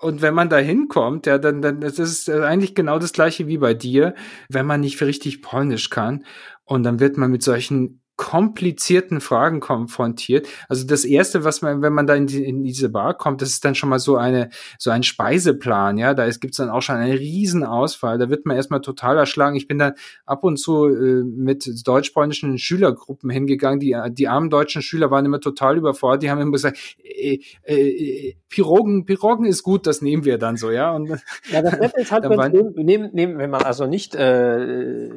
und 0.00 0.22
wenn 0.22 0.34
man 0.34 0.48
da 0.48 0.58
hinkommt, 0.58 1.26
ja, 1.26 1.38
dann, 1.38 1.62
dann 1.62 1.80
das 1.80 2.00
ist 2.00 2.28
eigentlich 2.28 2.74
genau 2.74 2.98
das 2.98 3.12
gleiche 3.12 3.46
wie 3.46 3.58
bei 3.58 3.74
dir, 3.74 4.14
wenn 4.48 4.66
man 4.66 4.80
nicht 4.80 5.00
richtig 5.00 5.42
Polnisch 5.42 5.90
kann. 5.90 6.24
Und 6.64 6.82
dann 6.82 6.98
wird 6.98 7.16
man 7.16 7.30
mit 7.30 7.44
solchen 7.44 8.01
komplizierten 8.22 9.20
Fragen 9.20 9.58
konfrontiert. 9.58 10.46
Also 10.68 10.86
das 10.86 11.04
erste, 11.04 11.42
was 11.42 11.60
man, 11.60 11.82
wenn 11.82 11.92
man 11.92 12.06
da 12.06 12.14
in, 12.14 12.28
die, 12.28 12.44
in 12.44 12.62
diese 12.62 12.88
Bar 12.88 13.14
kommt, 13.14 13.42
das 13.42 13.48
ist 13.48 13.64
dann 13.64 13.74
schon 13.74 13.88
mal 13.88 13.98
so 13.98 14.16
eine, 14.16 14.50
so 14.78 14.90
ein 14.90 15.02
Speiseplan, 15.02 15.98
ja. 15.98 16.14
Da 16.14 16.30
gibt 16.30 16.52
es 16.52 16.58
dann 16.58 16.70
auch 16.70 16.82
schon 16.82 16.94
eine 16.94 17.18
riesen 17.18 17.64
Auswahl. 17.64 18.18
Da 18.18 18.30
wird 18.30 18.46
man 18.46 18.54
erstmal 18.54 18.80
total 18.80 19.18
erschlagen. 19.18 19.56
Ich 19.56 19.66
bin 19.66 19.78
dann 19.78 19.94
ab 20.24 20.44
und 20.44 20.56
zu 20.56 20.86
äh, 20.86 21.24
mit 21.24 21.68
deutsch-polnischen 21.84 22.58
Schülergruppen 22.58 23.28
hingegangen. 23.28 23.80
Die, 23.80 23.96
die 24.12 24.28
armen 24.28 24.50
deutschen 24.50 24.82
Schüler 24.82 25.10
waren 25.10 25.26
immer 25.26 25.40
total 25.40 25.76
überfordert. 25.76 26.22
Die 26.22 26.30
haben 26.30 26.40
immer 26.40 26.52
gesagt, 26.52 26.78
äh, 27.02 27.40
äh, 27.64 27.74
äh 27.74 28.34
Pirogen, 28.48 29.04
Pirogen 29.04 29.46
ist 29.46 29.62
gut, 29.64 29.86
das 29.86 30.00
nehmen 30.00 30.24
wir 30.24 30.38
dann 30.38 30.56
so, 30.56 30.70
ja. 30.70 30.92
Und 30.92 31.08
ja, 31.50 31.62
das 31.62 31.80
Nette 31.80 32.00
ist 32.00 32.12
halt, 32.12 32.22
wenn, 32.28 32.84
nehmen, 32.84 33.10
nehmen, 33.12 33.38
wenn 33.38 33.50
man 33.50 33.62
also 33.62 33.86
nicht 33.86 34.14
äh, 34.14 35.08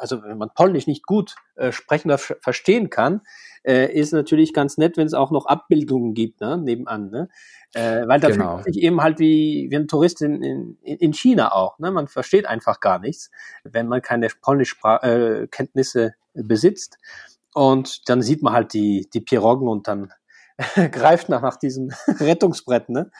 also 0.00 0.22
wenn 0.22 0.38
man 0.38 0.50
Polnisch 0.54 0.86
nicht 0.86 1.06
gut 1.06 1.36
äh, 1.56 1.72
sprechen 1.72 2.08
oder 2.08 2.18
verstehen 2.18 2.90
kann, 2.90 3.20
äh, 3.62 3.92
ist 3.92 4.12
natürlich 4.12 4.54
ganz 4.54 4.78
nett, 4.78 4.96
wenn 4.96 5.06
es 5.06 5.14
auch 5.14 5.30
noch 5.30 5.46
Abbildungen 5.46 6.14
gibt, 6.14 6.40
ne, 6.40 6.56
nebenan, 6.56 7.10
ne? 7.10 7.28
Äh, 7.74 8.08
weil 8.08 8.18
da 8.20 8.30
genau. 8.30 8.56
fühlt 8.56 8.74
sich 8.74 8.82
eben 8.82 9.02
halt 9.02 9.18
wie, 9.18 9.68
wie 9.70 9.76
ein 9.76 9.86
Tourist 9.86 10.22
in, 10.22 10.42
in, 10.42 10.78
in 10.82 11.12
China 11.12 11.52
auch, 11.52 11.78
ne? 11.78 11.90
Man 11.90 12.08
versteht 12.08 12.46
einfach 12.46 12.80
gar 12.80 12.98
nichts, 12.98 13.30
wenn 13.64 13.86
man 13.86 14.02
keine 14.02 14.28
Polnisch-Kenntnisse 14.28 16.14
äh, 16.34 16.42
besitzt. 16.42 16.98
Und 17.52 18.08
dann 18.08 18.22
sieht 18.22 18.42
man 18.42 18.52
halt 18.52 18.72
die, 18.72 19.08
die 19.12 19.20
Piroggen 19.20 19.68
und 19.68 19.88
dann 19.88 20.12
greift 20.92 21.28
nach, 21.28 21.42
nach 21.42 21.56
diesem 21.56 21.90
Rettungsbrett, 22.20 22.88
ne? 22.88 23.10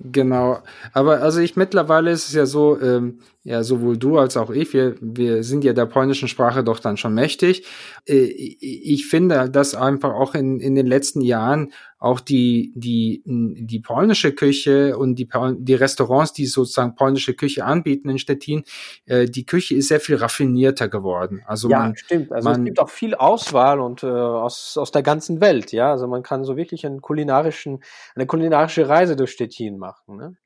Genau, 0.00 0.58
aber 0.92 1.22
also 1.22 1.38
ich 1.40 1.54
mittlerweile 1.54 2.10
ist 2.10 2.26
es 2.26 2.34
ja 2.34 2.46
so, 2.46 2.80
ähm, 2.80 3.20
ja 3.44 3.62
sowohl 3.62 3.96
du 3.96 4.18
als 4.18 4.36
auch 4.36 4.50
ich, 4.50 4.72
wir, 4.72 4.96
wir 5.00 5.44
sind 5.44 5.62
ja 5.62 5.72
der 5.72 5.86
polnischen 5.86 6.26
Sprache 6.26 6.64
doch 6.64 6.80
dann 6.80 6.96
schon 6.96 7.14
mächtig. 7.14 7.64
Äh, 8.04 8.24
ich 8.24 9.06
finde, 9.06 9.48
dass 9.50 9.76
einfach 9.76 10.12
auch 10.12 10.34
in, 10.34 10.58
in 10.58 10.74
den 10.74 10.86
letzten 10.86 11.20
Jahren 11.20 11.72
auch 12.04 12.20
die, 12.20 12.72
die, 12.76 13.22
die 13.24 13.80
polnische 13.80 14.32
Küche 14.32 14.98
und 14.98 15.14
die, 15.14 15.26
die 15.58 15.74
Restaurants, 15.74 16.34
die 16.34 16.44
sozusagen 16.44 16.94
polnische 16.94 17.32
Küche 17.32 17.64
anbieten 17.64 18.10
in 18.10 18.18
Stettin, 18.18 18.64
äh, 19.06 19.24
die 19.24 19.46
Küche 19.46 19.74
ist 19.74 19.88
sehr 19.88 20.00
viel 20.00 20.16
raffinierter 20.16 20.88
geworden. 20.88 21.42
Also 21.46 21.70
ja, 21.70 21.78
man, 21.78 21.96
stimmt. 21.96 22.30
Also 22.30 22.48
man, 22.48 22.60
es 22.60 22.64
gibt 22.66 22.78
auch 22.80 22.90
viel 22.90 23.14
Auswahl 23.14 23.80
und 23.80 24.02
äh, 24.02 24.06
aus, 24.06 24.76
aus 24.76 24.90
der 24.92 25.02
ganzen 25.02 25.40
Welt, 25.40 25.72
ja. 25.72 25.90
Also 25.90 26.06
man 26.06 26.22
kann 26.22 26.44
so 26.44 26.58
wirklich 26.58 26.84
einen 26.84 27.00
kulinarischen, 27.00 27.82
eine 28.14 28.26
kulinarische 28.26 28.86
Reise 28.86 29.16
durch 29.16 29.30
Stettin 29.30 29.78
machen. 29.78 30.16
Ne? 30.16 30.36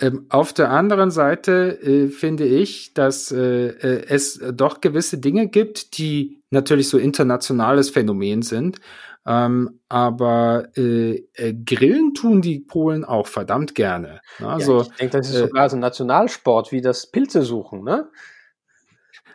Ähm, 0.00 0.26
auf 0.30 0.54
der 0.54 0.70
anderen 0.70 1.10
Seite 1.10 1.78
äh, 1.82 2.08
finde 2.08 2.46
ich, 2.46 2.94
dass 2.94 3.30
äh, 3.30 3.66
äh, 3.66 4.06
es 4.08 4.42
doch 4.54 4.80
gewisse 4.80 5.18
Dinge 5.18 5.48
gibt, 5.48 5.98
die 5.98 6.42
natürlich 6.50 6.88
so 6.88 6.96
internationales 6.96 7.90
Phänomen 7.90 8.40
sind. 8.40 8.80
Ähm, 9.24 9.80
aber 9.88 10.68
äh, 10.76 11.24
äh, 11.34 11.54
Grillen 11.54 12.14
tun 12.14 12.42
die 12.42 12.58
Polen 12.58 13.04
auch 13.04 13.28
verdammt 13.28 13.74
gerne. 13.74 14.20
Also, 14.38 14.78
ja, 14.78 14.82
ich 14.82 14.96
denke, 14.96 15.18
das 15.18 15.28
ist 15.28 15.36
äh, 15.36 15.46
sogar 15.46 15.70
so 15.70 15.76
ein 15.76 15.80
Nationalsport 15.80 16.72
wie 16.72 16.80
das 16.80 17.10
Pilze 17.10 17.42
suchen, 17.42 17.84
ne? 17.84 18.08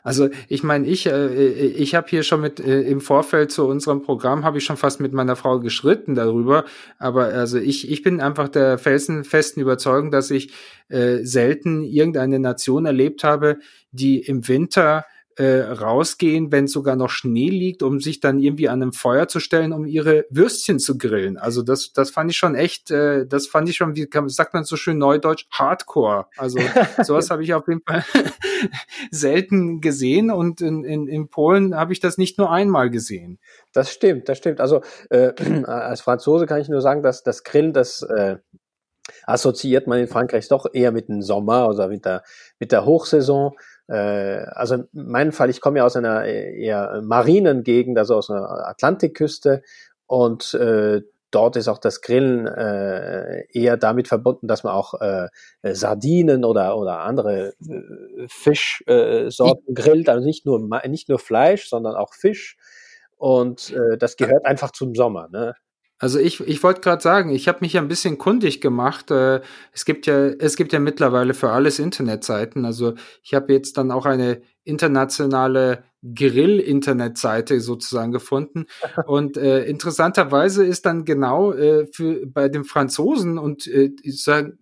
Also 0.08 0.29
ich 0.48 0.63
meine, 0.63 0.88
ich 0.88 1.06
äh, 1.06 1.27
ich 1.27 1.94
habe 1.94 2.08
hier 2.08 2.24
schon 2.24 2.39
mit 2.39 2.62
äh, 2.62 2.82
im 2.84 3.01
Vorfeld 3.01 3.51
zu 3.51 3.67
unserem 3.67 4.03
Programm 4.03 4.46
habe 4.46 4.58
ich 4.58 4.63
schon 4.63 4.77
fast 4.77 5.01
mit 5.01 5.12
meiner 5.12 5.36
Frau 5.36 5.60
geschritten 5.60 6.15
darüber, 6.15 6.63
aber 6.98 7.25
also 7.25 7.58
ich 7.58 7.91
ich 7.91 8.03
bin 8.03 8.22
einfach 8.22 8.48
der 8.48 8.77
felsenfesten 8.77 9.62
Überzeugung, 9.62 10.10
dass 10.10 10.32
ich 10.32 10.53
äh, 10.88 11.17
selten 11.24 11.84
irgendeine 11.84 12.39
Nation 12.39 12.86
erlebt 12.86 13.25
habe, 13.25 13.58
die 13.91 14.22
im 14.22 14.48
Winter 14.48 15.03
äh, 15.38 15.62
rausgehen, 15.62 16.51
wenn 16.51 16.65
sogar 16.65 16.96
noch 16.96 17.12
Schnee 17.12 17.50
liegt, 17.50 17.84
um 17.84 18.00
sich 18.00 18.20
dann 18.20 18.39
irgendwie 18.39 18.70
an 18.70 18.82
einem 18.82 18.91
Feuer 18.91 19.27
zu 19.27 19.39
stellen, 19.39 19.72
um 19.72 19.86
ihre 19.86 20.25
Würstchen 20.32 20.79
zu 20.79 20.98
grillen. 20.98 21.38
Also 21.38 21.62
das, 21.62 21.94
das 21.94 22.10
fand 22.10 22.32
ich 22.32 22.38
schon 22.38 22.56
echt, 22.56 22.89
äh, 22.89 23.27
das 23.27 23.46
fand 23.46 23.70
ich 23.70 23.75
schon, 23.75 23.96
wie 23.96 24.08
sagt 24.27 24.56
man 24.56 24.63
so 24.63 24.75
schön 24.75 24.98
neudeutsch, 24.98 25.46
Hardcore. 25.51 26.25
Also 26.38 26.58
sowas 27.03 27.29
habe 27.29 27.44
ich 27.44 27.53
auf 27.53 27.67
jeden 27.67 27.82
Fall 27.82 28.03
selten 29.12 29.79
gesehen 29.79 30.32
und 30.32 30.60
in, 30.62 30.84
in, 30.84 31.08
in 31.08 31.29
Polen 31.29 31.75
habe 31.75 31.94
ich 31.94 32.00
das 32.00 32.17
nicht 32.17 32.39
nur 32.39 32.51
einmal 32.51 32.89
gesehen. 32.89 33.38
Das 33.74 33.91
stimmt, 33.91 34.29
das 34.29 34.39
stimmt. 34.39 34.60
Also 34.60 34.82
äh, 35.12 35.34
als 35.65 36.01
Franzose 36.01 36.48
kann 36.48 36.62
ich 36.62 36.70
nur 36.70 36.82
sagen, 36.82 37.03
dass 37.03 37.22
das 37.22 37.44
Grillen, 37.44 37.74
das 37.74 38.01
äh, 38.01 38.38
assoziiert 39.25 39.86
man 39.86 40.00
in 40.00 40.08
Frankreich 40.08 40.48
doch 40.48 40.65
eher 40.74 40.91
mit 40.91 41.10
dem 41.10 41.22
Sommer, 41.22 41.67
also 41.67 41.88
mit 41.88 42.06
der, 42.06 42.24
mit 42.60 42.72
der 42.72 42.86
Hochsaison 42.86 43.56
also 43.94 44.75
in 44.75 44.88
meinem 44.91 45.32
Fall, 45.32 45.50
ich 45.50 45.62
komme 45.62 45.79
ja 45.79 45.86
aus 45.86 45.96
einer 45.96 46.25
eher 46.25 47.01
marinen 47.03 47.63
Gegend, 47.63 47.98
also 47.98 48.15
aus 48.15 48.29
einer 48.29 48.67
Atlantikküste 48.67 49.63
und 50.08 50.53
äh, 50.56 51.01
dort 51.32 51.56
ist 51.56 51.67
auch 51.67 51.77
das 51.77 52.01
Grillen 52.01 52.48
äh, 52.48 53.46
eher 53.51 53.77
damit 53.77 54.08
verbunden, 54.08 54.48
dass 54.48 54.63
man 54.63 54.74
auch 54.74 54.94
äh, 55.01 55.27
Sardinen 55.63 56.46
oder 56.46 56.77
oder 56.77 57.00
andere 57.00 57.53
äh, 57.67 58.27
Fischsorten 58.27 59.70
äh, 59.70 59.74
grillt, 59.74 60.10
also 60.10 60.25
nicht 60.25 60.46
nur 60.46 60.60
nicht 60.88 61.10
nur 61.10 61.20
Fleisch, 61.20 61.70
sondern 61.70 61.96
auch 61.96 62.13
Fisch. 62.13 62.58
Und 63.17 63.72
äh, 63.72 63.98
das 63.98 64.15
gehört 64.15 64.46
einfach 64.46 64.72
zum 64.72 64.96
Sommer. 64.96 65.27
Ne? 65.29 65.56
Also 65.99 66.19
ich, 66.19 66.41
ich 66.41 66.61
wollte 66.61 66.81
gerade 66.81 67.01
sagen, 67.01 67.31
ich 67.31 67.47
habe 67.47 67.59
mich 67.61 67.73
ja 67.73 67.81
ein 67.81 67.87
bisschen 67.87 68.17
kundig 68.17 68.61
gemacht. 68.61 69.09
Äh, 69.09 69.41
es 69.73 69.83
gibt 69.85 70.05
ja, 70.05 70.27
es 70.27 70.55
gibt 70.55 70.71
ja 70.71 70.79
mittlerweile 70.79 71.33
für 71.33 71.49
alles 71.49 71.79
Internetseiten. 71.79 72.65
Also 72.65 72.93
ich 73.23 73.33
habe 73.33 73.53
jetzt 73.53 73.77
dann 73.77 73.91
auch 73.91 74.05
eine 74.05 74.41
internationale 74.63 75.83
Grill-Internetseite 76.03 77.59
sozusagen 77.61 78.11
gefunden. 78.11 78.65
Und 79.07 79.37
äh, 79.37 79.63
interessanterweise 79.65 80.65
ist 80.65 80.85
dann 80.85 81.03
genau 81.03 81.53
äh, 81.53 81.87
für 81.87 82.27
bei 82.27 82.47
den 82.49 82.63
Franzosen 82.63 83.37
und 83.37 83.67
äh, 83.67 83.91
ich 84.03 84.23
sag, 84.23 84.53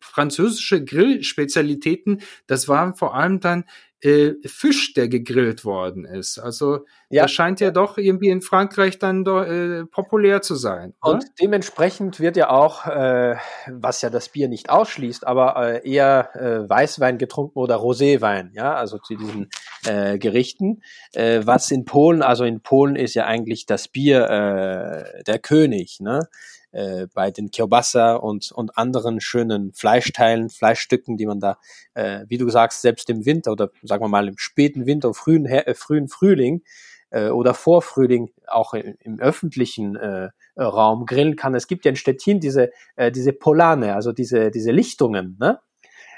französische 0.00 0.82
Grillspezialitäten, 0.84 2.22
das 2.46 2.68
waren 2.68 2.94
vor 2.94 3.14
allem 3.14 3.38
dann 3.38 3.64
äh, 4.02 4.34
Fisch, 4.46 4.94
der 4.94 5.08
gegrillt 5.08 5.64
worden 5.64 6.04
ist. 6.04 6.38
Also 6.38 6.86
ja. 7.10 7.22
das 7.22 7.32
scheint 7.32 7.60
ja 7.60 7.70
doch 7.70 7.98
irgendwie 7.98 8.28
in 8.28 8.40
Frankreich 8.40 8.98
dann 8.98 9.26
äh, 9.26 9.84
populär 9.84 10.42
zu 10.42 10.54
sein. 10.54 10.94
Oder? 11.02 11.14
Und 11.14 11.24
dementsprechend 11.40 12.20
wird 12.20 12.36
ja 12.36 12.50
auch, 12.50 12.86
äh, 12.86 13.36
was 13.68 14.02
ja 14.02 14.10
das 14.10 14.30
Bier 14.30 14.48
nicht 14.48 14.70
ausschließt, 14.70 15.26
aber 15.26 15.56
äh, 15.56 15.88
eher 15.88 16.30
äh, 16.34 16.68
Weißwein 16.68 17.18
getrunken 17.18 17.58
oder 17.58 17.76
Roséwein, 17.76 18.50
ja, 18.54 18.74
also 18.74 18.98
zu 18.98 19.16
diesen 19.16 19.50
äh, 19.84 20.18
Gerichten. 20.18 20.82
Äh, 21.12 21.42
was 21.44 21.70
in 21.70 21.84
Polen, 21.84 22.22
also 22.22 22.44
in 22.44 22.62
Polen 22.62 22.96
ist 22.96 23.14
ja 23.14 23.26
eigentlich 23.26 23.66
das 23.66 23.88
Bier 23.88 24.30
äh, 24.30 25.22
der 25.24 25.38
König, 25.38 25.98
ne? 26.00 26.28
Äh, 26.72 27.06
bei 27.14 27.30
den 27.30 27.50
Kielbasa 27.50 28.14
und, 28.14 28.52
und 28.52 28.76
anderen 28.76 29.20
schönen 29.20 29.72
Fleischteilen, 29.72 30.50
Fleischstücken, 30.50 31.16
die 31.16 31.26
man 31.26 31.40
da, 31.40 31.58
äh, 31.94 32.24
wie 32.28 32.38
du 32.38 32.48
sagst, 32.48 32.82
selbst 32.82 33.10
im 33.10 33.26
Winter 33.26 33.52
oder 33.52 33.70
sagen 33.82 34.04
wir 34.04 34.08
mal 34.08 34.28
im 34.28 34.38
späten 34.38 34.86
Winter, 34.86 35.12
frühen, 35.14 35.46
äh, 35.46 35.74
frühen 35.74 36.08
Frühling 36.08 36.62
äh, 37.10 37.28
oder 37.28 37.54
Vorfrühling 37.54 38.30
auch 38.46 38.74
im, 38.74 38.96
im 39.00 39.20
öffentlichen 39.20 39.96
äh, 39.96 40.30
Raum 40.56 41.06
grillen 41.06 41.36
kann. 41.36 41.54
Es 41.54 41.66
gibt 41.66 41.84
ja 41.84 41.90
in 41.90 41.96
Stettin 41.96 42.40
diese, 42.40 42.70
äh, 42.96 43.10
diese 43.10 43.32
Polane, 43.32 43.94
also 43.94 44.12
diese, 44.12 44.50
diese 44.50 44.70
Lichtungen, 44.70 45.36
ne? 45.40 45.60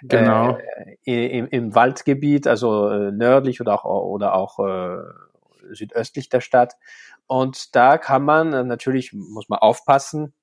Genau. 0.05 0.59
Äh, 1.05 1.39
im, 1.39 1.47
Im 1.47 1.75
Waldgebiet, 1.75 2.49
also 2.49 2.89
äh, 2.89 3.13
nördlich 3.13 3.61
oder 3.61 3.85
auch, 3.85 3.85
oder 3.85 4.35
auch 4.35 4.59
äh, 4.59 4.99
südöstlich 5.71 6.29
der 6.29 6.41
Stadt. 6.41 6.75
Und 7.29 7.75
da 7.77 7.99
kann 7.99 8.25
man, 8.25 8.53
äh, 8.53 8.65
natürlich 8.65 9.13
muss 9.13 9.49
man 9.49 9.61
aufpassen, 9.61 10.35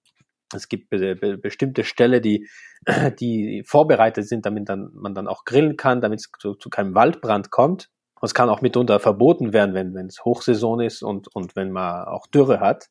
es 0.53 0.67
gibt 0.67 0.89
be 0.89 1.15
be 1.15 1.37
bestimmte 1.37 1.83
Ställe, 1.83 2.21
die, 2.21 2.47
die 3.19 3.63
vorbereitet 3.65 4.27
sind, 4.27 4.45
damit 4.45 4.69
dann, 4.69 4.89
man 4.93 5.13
dann 5.13 5.27
auch 5.27 5.45
grillen 5.45 5.77
kann, 5.77 6.01
damit 6.01 6.19
es 6.19 6.31
zu, 6.39 6.55
zu 6.55 6.69
keinem 6.69 6.95
Waldbrand 6.95 7.51
kommt. 7.51 7.89
Es 8.21 8.33
kann 8.33 8.49
auch 8.49 8.61
mitunter 8.61 8.99
verboten 8.99 9.53
werden, 9.53 9.73
wenn 9.73 10.07
es 10.07 10.25
Hochsaison 10.25 10.81
ist 10.81 11.03
und, 11.03 11.33
und 11.33 11.55
wenn 11.55 11.71
man 11.71 12.05
auch 12.05 12.27
Dürre 12.27 12.59
hat. 12.59 12.89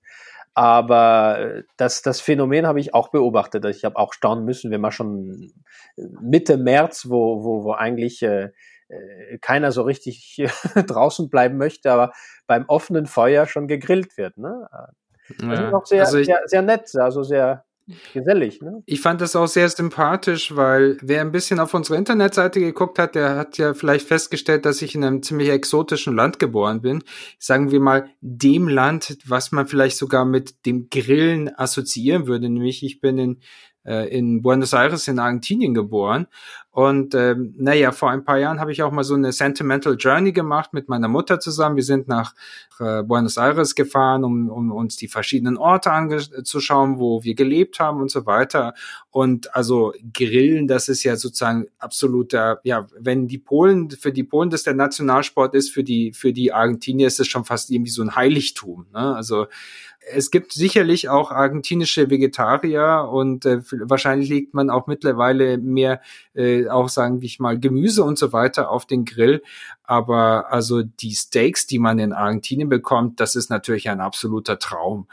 Aber 0.55 1.39
äh, 1.39 1.63
das, 1.77 2.03
das 2.03 2.21
Phänomen 2.21 2.67
habe 2.67 2.81
ich 2.81 2.95
auch 2.95 3.11
beobachtet. 3.11 3.65
Ich 3.67 3.85
habe 3.85 3.97
auch 3.97 4.13
staunen 4.13 4.45
müssen, 4.45 4.71
wenn 4.71 4.81
man 4.81 4.91
schon 4.91 5.53
Mitte 5.97 6.57
März, 6.57 7.07
wo, 7.09 7.45
wo, 7.45 7.65
wo 7.65 7.73
eigentlich 7.73 8.23
äh, 8.23 8.51
äh 8.89 9.39
keiner 9.41 9.71
so 9.71 9.83
richtig 9.83 10.43
draußen 10.75 11.29
bleiben 11.29 11.59
möchte, 11.59 11.93
aber 11.93 12.13
beim 12.47 12.65
offenen 12.67 13.07
Feuer 13.07 13.47
schon 13.47 13.69
gegrillt 13.69 14.17
wird. 14.17 14.37
Ne? 14.39 14.67
Das 15.39 15.61
ist 15.61 15.75
auch 15.75 15.87
sehr, 15.87 16.05
also 16.05 16.19
ich, 16.19 16.27
sehr, 16.27 16.41
sehr 16.47 16.63
nett, 16.63 16.95
also 16.97 17.23
sehr 17.23 17.65
gesellig. 18.13 18.61
Ne? 18.61 18.83
Ich 18.87 19.01
fand 19.01 19.21
das 19.21 19.35
auch 19.37 19.47
sehr 19.47 19.69
sympathisch, 19.69 20.55
weil 20.55 20.99
wer 21.01 21.21
ein 21.21 21.33
bisschen 21.33 21.61
auf 21.61 21.75
unsere 21.75 21.97
Internetseite 21.97 22.61
geguckt 22.61 22.99
hat, 22.99 23.15
der 23.15 23.37
hat 23.37 23.59
ja 23.59 23.75
vielleicht 23.75 24.07
festgestellt, 24.07 24.65
dass 24.67 24.83
ich 24.83 24.95
in 24.95 25.05
einem 25.05 25.23
ziemlich 25.23 25.49
exotischen 25.49 26.15
Land 26.15 26.39
geboren 26.39 26.83
bin. 26.83 27.03
Sagen 27.39 27.71
wir 27.71 27.81
mal, 27.81 28.11
dem 28.21 28.69
Land, 28.69 29.19
was 29.27 29.53
man 29.53 29.67
vielleicht 29.67 29.97
sogar 29.97 30.25
mit 30.25 30.67
dem 30.67 30.89
Grillen 30.91 31.55
assoziieren 31.55 32.27
würde. 32.27 32.49
Nämlich 32.49 32.83
ich 32.83 33.01
bin 33.01 33.19
in 33.19 33.41
äh, 33.89 34.07
in 34.09 34.43
Buenos 34.43 34.75
Aires 34.75 35.09
in 35.09 35.19
Argentinien 35.19 35.73
geboren. 35.73 36.27
Und 36.71 37.15
ähm, 37.17 37.55
naja, 37.57 37.91
vor 37.91 38.11
ein 38.11 38.25
paar 38.25 38.39
Jahren 38.39 38.61
habe 38.61 38.71
ich 38.71 38.85
auch 38.85 38.93
mal 38.93 39.03
so 39.03 39.15
eine 39.15 39.33
Sentimental 39.33 39.97
Journey 39.99 40.31
gemacht 40.31 40.73
mit 40.73 40.89
meiner 40.89 41.09
Mutter 41.09 41.41
zusammen. 41.41 41.75
Wir 41.75 41.83
sind 41.83 42.07
nach 42.07 42.35
äh, 42.79 43.03
Buenos 43.03 43.37
Aires 43.37 43.75
gefahren, 43.75 44.23
um, 44.23 44.49
um 44.49 44.71
uns 44.71 44.95
die 44.95 45.09
verschiedenen 45.09 45.57
Orte 45.57 45.91
anzuschauen, 45.91 47.01
wo 47.01 47.25
wir 47.25 47.35
gelebt 47.35 47.81
haben 47.81 48.01
und 48.01 48.13
so 48.13 48.27
weiter. 48.27 48.75
Und 49.11 49.57
also 49.57 49.93
Grillen, 50.15 50.69
das 50.69 50.89
ist 50.89 51.03
ja 51.03 51.17
sozusagen 51.17 51.67
absoluter, 51.79 52.61
ja, 52.63 52.87
wenn 52.97 53.27
die 53.27 53.39
Polen, 53.39 53.91
für 53.91 54.13
die 54.13 54.23
Polen 54.23 54.51
das 54.51 54.63
der 54.63 54.75
Nationalsport 54.75 55.57
ist, 55.57 55.71
für 55.71 55.83
die, 55.83 56.13
für 56.13 56.33
die 56.33 56.53
Argentinier 56.53 57.09
ist 57.09 57.19
es 57.19 57.27
schon 57.27 57.45
fast 57.45 57.71
irgendwie 57.71 57.91
so 57.91 58.03
ein 58.03 58.15
Heiligtum. 58.15 58.87
Ne? 58.93 59.17
Also 59.17 59.47
es 60.13 60.31
gibt 60.31 60.53
sicherlich 60.53 61.09
auch 61.09 61.31
argentinische 61.31 62.11
Vegetarier 62.11 63.09
und 63.11 63.45
äh, 63.47 63.61
wahrscheinlich 63.71 64.29
legt 64.29 64.55
man 64.55 64.71
auch 64.71 64.87
mittlerweile 64.87 65.59
mehr, 65.59 66.01
äh, 66.35 66.69
auch 66.69 66.89
sagen 66.89 67.21
wir 67.21 67.31
mal, 67.39 67.59
Gemüse 67.59 68.05
und 68.05 68.19
so 68.19 68.33
weiter 68.33 68.71
auf 68.71 68.87
den 68.87 69.05
Grill. 69.05 69.43
Aber 69.85 70.53
also 70.53 70.83
die 70.83 71.15
Steaks, 71.15 71.67
die 71.67 71.79
man 71.79 71.99
in 71.99 72.13
Argentinien 72.13 72.69
bekommt, 72.69 73.21
das 73.21 73.37
ist 73.37 73.51
natürlich 73.51 73.89
ein 73.89 74.01
absoluter 74.01 74.59
Traum. 74.59 75.07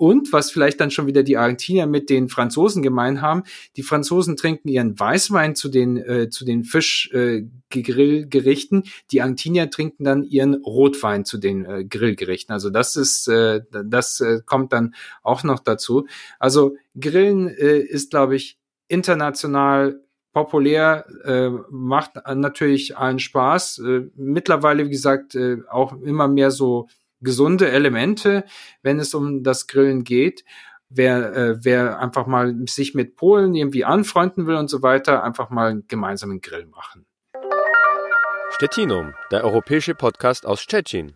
Und 0.00 0.32
was 0.32 0.50
vielleicht 0.50 0.80
dann 0.80 0.90
schon 0.90 1.06
wieder 1.06 1.22
die 1.22 1.36
Argentinier 1.36 1.86
mit 1.86 2.08
den 2.08 2.30
Franzosen 2.30 2.82
gemein 2.82 3.20
haben, 3.20 3.42
die 3.76 3.82
Franzosen 3.82 4.34
trinken 4.34 4.68
ihren 4.68 4.98
Weißwein 4.98 5.54
zu 5.54 5.68
den, 5.68 5.98
äh, 5.98 6.30
zu 6.30 6.46
den 6.46 6.64
Fischgrillgerichten, 6.64 8.84
äh, 8.84 8.88
die 9.10 9.20
Argentinier 9.20 9.68
trinken 9.68 10.04
dann 10.04 10.24
ihren 10.24 10.54
Rotwein 10.54 11.26
zu 11.26 11.36
den 11.36 11.66
äh, 11.66 11.84
Grillgerichten. 11.84 12.50
Also 12.50 12.70
das 12.70 12.96
ist, 12.96 13.28
äh, 13.28 13.60
das 13.84 14.22
äh, 14.22 14.40
kommt 14.46 14.72
dann 14.72 14.94
auch 15.22 15.44
noch 15.44 15.58
dazu. 15.58 16.06
Also 16.38 16.76
Grillen 16.98 17.48
äh, 17.48 17.80
ist, 17.80 18.10
glaube 18.10 18.36
ich, 18.36 18.58
international 18.88 20.00
populär, 20.32 21.04
äh, 21.24 21.50
macht 21.68 22.12
natürlich 22.26 22.96
allen 22.96 23.18
Spaß. 23.18 23.80
Äh, 23.80 24.08
mittlerweile, 24.14 24.86
wie 24.86 24.90
gesagt, 24.90 25.34
äh, 25.34 25.58
auch 25.68 25.92
immer 26.00 26.26
mehr 26.26 26.50
so 26.50 26.88
gesunde 27.20 27.70
Elemente, 27.70 28.44
wenn 28.82 28.98
es 28.98 29.14
um 29.14 29.42
das 29.42 29.66
Grillen 29.66 30.04
geht. 30.04 30.44
Wer, 30.88 31.36
äh, 31.36 31.64
wer 31.64 32.00
einfach 32.00 32.26
mal 32.26 32.54
sich 32.66 32.94
mit 32.94 33.14
Polen 33.16 33.54
irgendwie 33.54 33.84
anfreunden 33.84 34.46
will 34.46 34.56
und 34.56 34.68
so 34.68 34.82
weiter, 34.82 35.22
einfach 35.22 35.50
mal 35.50 35.70
einen 35.70 35.86
gemeinsamen 35.86 36.40
Grill 36.40 36.66
machen. 36.66 37.06
Stettinum, 38.50 39.14
der 39.30 39.44
europäische 39.44 39.94
Podcast 39.94 40.44
aus 40.44 40.60
Stettin. 40.60 41.14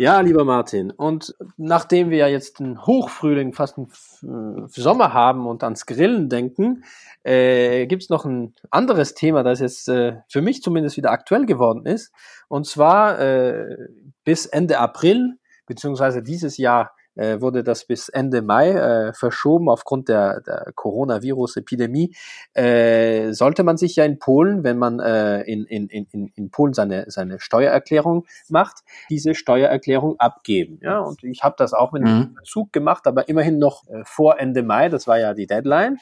Ja, 0.00 0.20
lieber 0.20 0.44
Martin, 0.44 0.92
und 0.92 1.34
nachdem 1.56 2.10
wir 2.10 2.18
ja 2.18 2.28
jetzt 2.28 2.60
einen 2.60 2.86
Hochfrühling, 2.86 3.52
fast 3.52 3.78
einen 3.78 4.68
Sommer 4.68 5.12
haben 5.12 5.44
und 5.44 5.64
ans 5.64 5.86
Grillen 5.86 6.28
denken, 6.28 6.84
äh, 7.24 7.84
gibt 7.88 8.04
es 8.04 8.08
noch 8.08 8.24
ein 8.24 8.54
anderes 8.70 9.14
Thema, 9.14 9.42
das 9.42 9.58
jetzt 9.58 9.88
äh, 9.88 10.18
für 10.28 10.40
mich 10.40 10.62
zumindest 10.62 10.98
wieder 10.98 11.10
aktuell 11.10 11.46
geworden 11.46 11.84
ist. 11.84 12.12
Und 12.46 12.64
zwar 12.68 13.18
äh, 13.18 13.88
bis 14.22 14.46
Ende 14.46 14.78
April, 14.78 15.36
beziehungsweise 15.66 16.22
dieses 16.22 16.58
Jahr 16.58 16.92
äh, 17.18 17.40
wurde 17.40 17.64
das 17.64 17.84
bis 17.84 18.08
Ende 18.08 18.42
Mai 18.42 18.70
äh, 18.70 19.12
verschoben 19.12 19.68
aufgrund 19.68 20.08
der, 20.08 20.40
der 20.40 20.72
Coronavirus-Epidemie. 20.74 22.14
Äh, 22.54 23.32
sollte 23.32 23.64
man 23.64 23.76
sich 23.76 23.96
ja 23.96 24.04
in 24.04 24.18
Polen, 24.18 24.64
wenn 24.64 24.78
man 24.78 25.00
äh, 25.00 25.42
in, 25.42 25.64
in, 25.66 25.88
in, 25.88 26.32
in 26.34 26.50
Polen 26.50 26.72
seine, 26.72 27.04
seine 27.08 27.40
Steuererklärung 27.40 28.26
macht, 28.48 28.84
diese 29.10 29.34
Steuererklärung 29.34 30.18
abgeben. 30.18 30.78
Ja, 30.82 31.00
und 31.00 31.24
ich 31.24 31.42
habe 31.42 31.56
das 31.58 31.74
auch 31.74 31.92
mit 31.92 32.04
einem 32.04 32.18
mhm. 32.18 32.38
Zug 32.44 32.72
gemacht, 32.72 33.06
aber 33.06 33.28
immerhin 33.28 33.58
noch 33.58 33.86
äh, 33.88 34.02
vor 34.04 34.38
Ende 34.38 34.62
Mai, 34.62 34.88
das 34.88 35.06
war 35.06 35.18
ja 35.18 35.34
die 35.34 35.46
Deadline. 35.46 35.98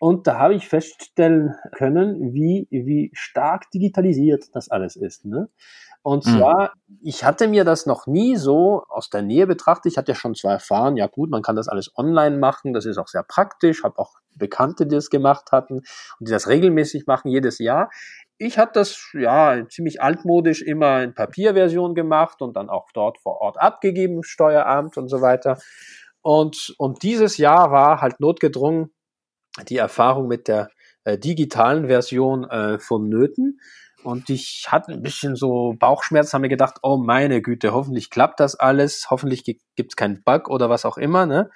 Und 0.00 0.26
da 0.26 0.38
habe 0.38 0.54
ich 0.54 0.66
feststellen 0.66 1.54
können, 1.72 2.32
wie, 2.32 2.66
wie 2.70 3.10
stark 3.12 3.70
digitalisiert 3.70 4.56
das 4.56 4.70
alles 4.70 4.96
ist. 4.96 5.26
Ne? 5.26 5.50
Und 6.02 6.26
mhm. 6.26 6.38
zwar, 6.38 6.72
ich 7.02 7.24
hatte 7.24 7.46
mir 7.46 7.64
das 7.64 7.84
noch 7.84 8.06
nie 8.06 8.36
so 8.36 8.84
aus 8.88 9.10
der 9.10 9.22
Nähe 9.22 9.46
betrachtet. 9.46 9.92
Ich 9.92 9.98
hatte 9.98 10.12
ja 10.12 10.16
schon 10.16 10.34
zwar 10.34 10.52
erfahren, 10.52 10.96
ja 10.96 11.06
gut, 11.06 11.30
man 11.30 11.42
kann 11.42 11.56
das 11.56 11.68
alles 11.68 11.90
online 11.96 12.38
machen, 12.38 12.72
das 12.72 12.86
ist 12.86 12.96
auch 12.96 13.08
sehr 13.08 13.22
praktisch, 13.22 13.84
habe 13.84 13.98
auch 13.98 14.14
Bekannte, 14.34 14.86
die 14.86 14.94
das 14.94 15.10
gemacht 15.10 15.52
hatten 15.52 15.78
und 16.18 16.28
die 16.28 16.32
das 16.32 16.48
regelmäßig 16.48 17.06
machen, 17.06 17.28
jedes 17.28 17.58
Jahr. 17.58 17.90
Ich 18.38 18.58
habe 18.58 18.70
das 18.72 19.10
ja 19.12 19.68
ziemlich 19.68 20.00
altmodisch 20.00 20.62
immer 20.62 21.02
in 21.02 21.14
Papierversion 21.14 21.94
gemacht 21.94 22.40
und 22.40 22.56
dann 22.56 22.70
auch 22.70 22.88
dort 22.94 23.18
vor 23.18 23.40
Ort 23.42 23.60
abgegeben 23.60 24.22
Steueramt 24.22 24.96
und 24.96 25.08
so 25.08 25.20
weiter. 25.20 25.58
Und, 26.22 26.74
und 26.78 27.02
dieses 27.02 27.36
Jahr 27.36 27.70
war 27.70 28.00
halt 28.00 28.20
notgedrungen 28.20 28.92
die 29.68 29.76
Erfahrung 29.76 30.28
mit 30.28 30.48
der 30.48 30.70
äh, 31.04 31.18
digitalen 31.18 31.88
Version 31.88 32.48
äh, 32.48 32.78
vonnöten. 32.78 33.60
Und 34.02 34.30
ich 34.30 34.66
hatte 34.68 34.92
ein 34.92 35.02
bisschen 35.02 35.36
so 35.36 35.74
Bauchschmerzen, 35.78 36.34
haben 36.34 36.42
mir 36.42 36.48
gedacht, 36.48 36.78
oh 36.82 36.96
meine 36.96 37.42
Güte, 37.42 37.72
hoffentlich 37.72 38.10
klappt 38.10 38.40
das 38.40 38.54
alles, 38.54 39.06
hoffentlich 39.10 39.44
gibt 39.44 39.62
es 39.76 39.96
keinen 39.96 40.22
Bug 40.22 40.48
oder 40.48 40.70
was 40.70 40.84
auch 40.84 40.96
immer. 40.96 41.26
Ne? 41.26 41.50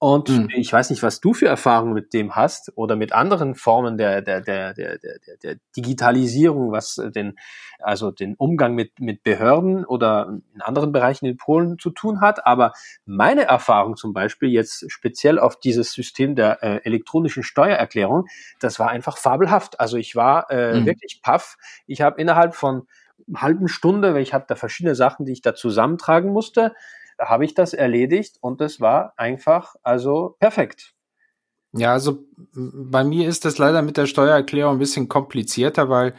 Und 0.00 0.28
mhm. 0.28 0.48
ich 0.50 0.72
weiß 0.72 0.90
nicht, 0.90 1.02
was 1.02 1.20
du 1.20 1.34
für 1.34 1.48
Erfahrungen 1.48 1.92
mit 1.92 2.12
dem 2.12 2.36
hast 2.36 2.72
oder 2.76 2.94
mit 2.94 3.12
anderen 3.12 3.56
Formen 3.56 3.98
der, 3.98 4.22
der, 4.22 4.40
der, 4.40 4.72
der, 4.72 4.98
der, 4.98 5.18
der 5.42 5.56
Digitalisierung, 5.76 6.70
was 6.70 7.02
den, 7.16 7.36
also 7.80 8.12
den 8.12 8.36
Umgang 8.36 8.76
mit, 8.76 9.00
mit 9.00 9.24
Behörden 9.24 9.84
oder 9.84 10.38
in 10.54 10.62
anderen 10.62 10.92
Bereichen 10.92 11.26
in 11.26 11.36
Polen 11.36 11.80
zu 11.80 11.90
tun 11.90 12.20
hat. 12.20 12.46
Aber 12.46 12.72
meine 13.06 13.42
Erfahrung 13.42 13.96
zum 13.96 14.12
Beispiel 14.12 14.50
jetzt 14.50 14.84
speziell 14.88 15.40
auf 15.40 15.58
dieses 15.58 15.92
System 15.92 16.36
der 16.36 16.62
äh, 16.62 16.80
elektronischen 16.84 17.42
Steuererklärung, 17.42 18.26
das 18.60 18.78
war 18.78 18.90
einfach 18.90 19.16
fabelhaft. 19.16 19.80
Also 19.80 19.96
ich 19.96 20.14
war 20.14 20.48
äh, 20.48 20.78
mhm. 20.78 20.86
wirklich 20.86 21.22
paff. 21.22 21.56
Ich 21.88 22.02
habe 22.02 22.20
innerhalb 22.20 22.54
von 22.54 22.86
halben 23.34 23.66
Stunde, 23.66 24.14
weil 24.14 24.22
ich 24.22 24.32
hatte 24.32 24.46
da 24.48 24.54
verschiedene 24.54 24.94
Sachen, 24.94 25.26
die 25.26 25.32
ich 25.32 25.42
da 25.42 25.56
zusammentragen 25.56 26.32
musste, 26.32 26.72
habe 27.18 27.44
ich 27.44 27.54
das 27.54 27.74
erledigt 27.74 28.36
und 28.40 28.60
es 28.60 28.80
war 28.80 29.12
einfach 29.16 29.74
also 29.82 30.36
perfekt. 30.38 30.94
Ja, 31.72 31.92
also 31.92 32.24
bei 32.54 33.04
mir 33.04 33.28
ist 33.28 33.44
das 33.44 33.58
leider 33.58 33.82
mit 33.82 33.96
der 33.96 34.06
Steuererklärung 34.06 34.76
ein 34.76 34.78
bisschen 34.78 35.08
komplizierter, 35.08 35.88
weil 35.90 36.14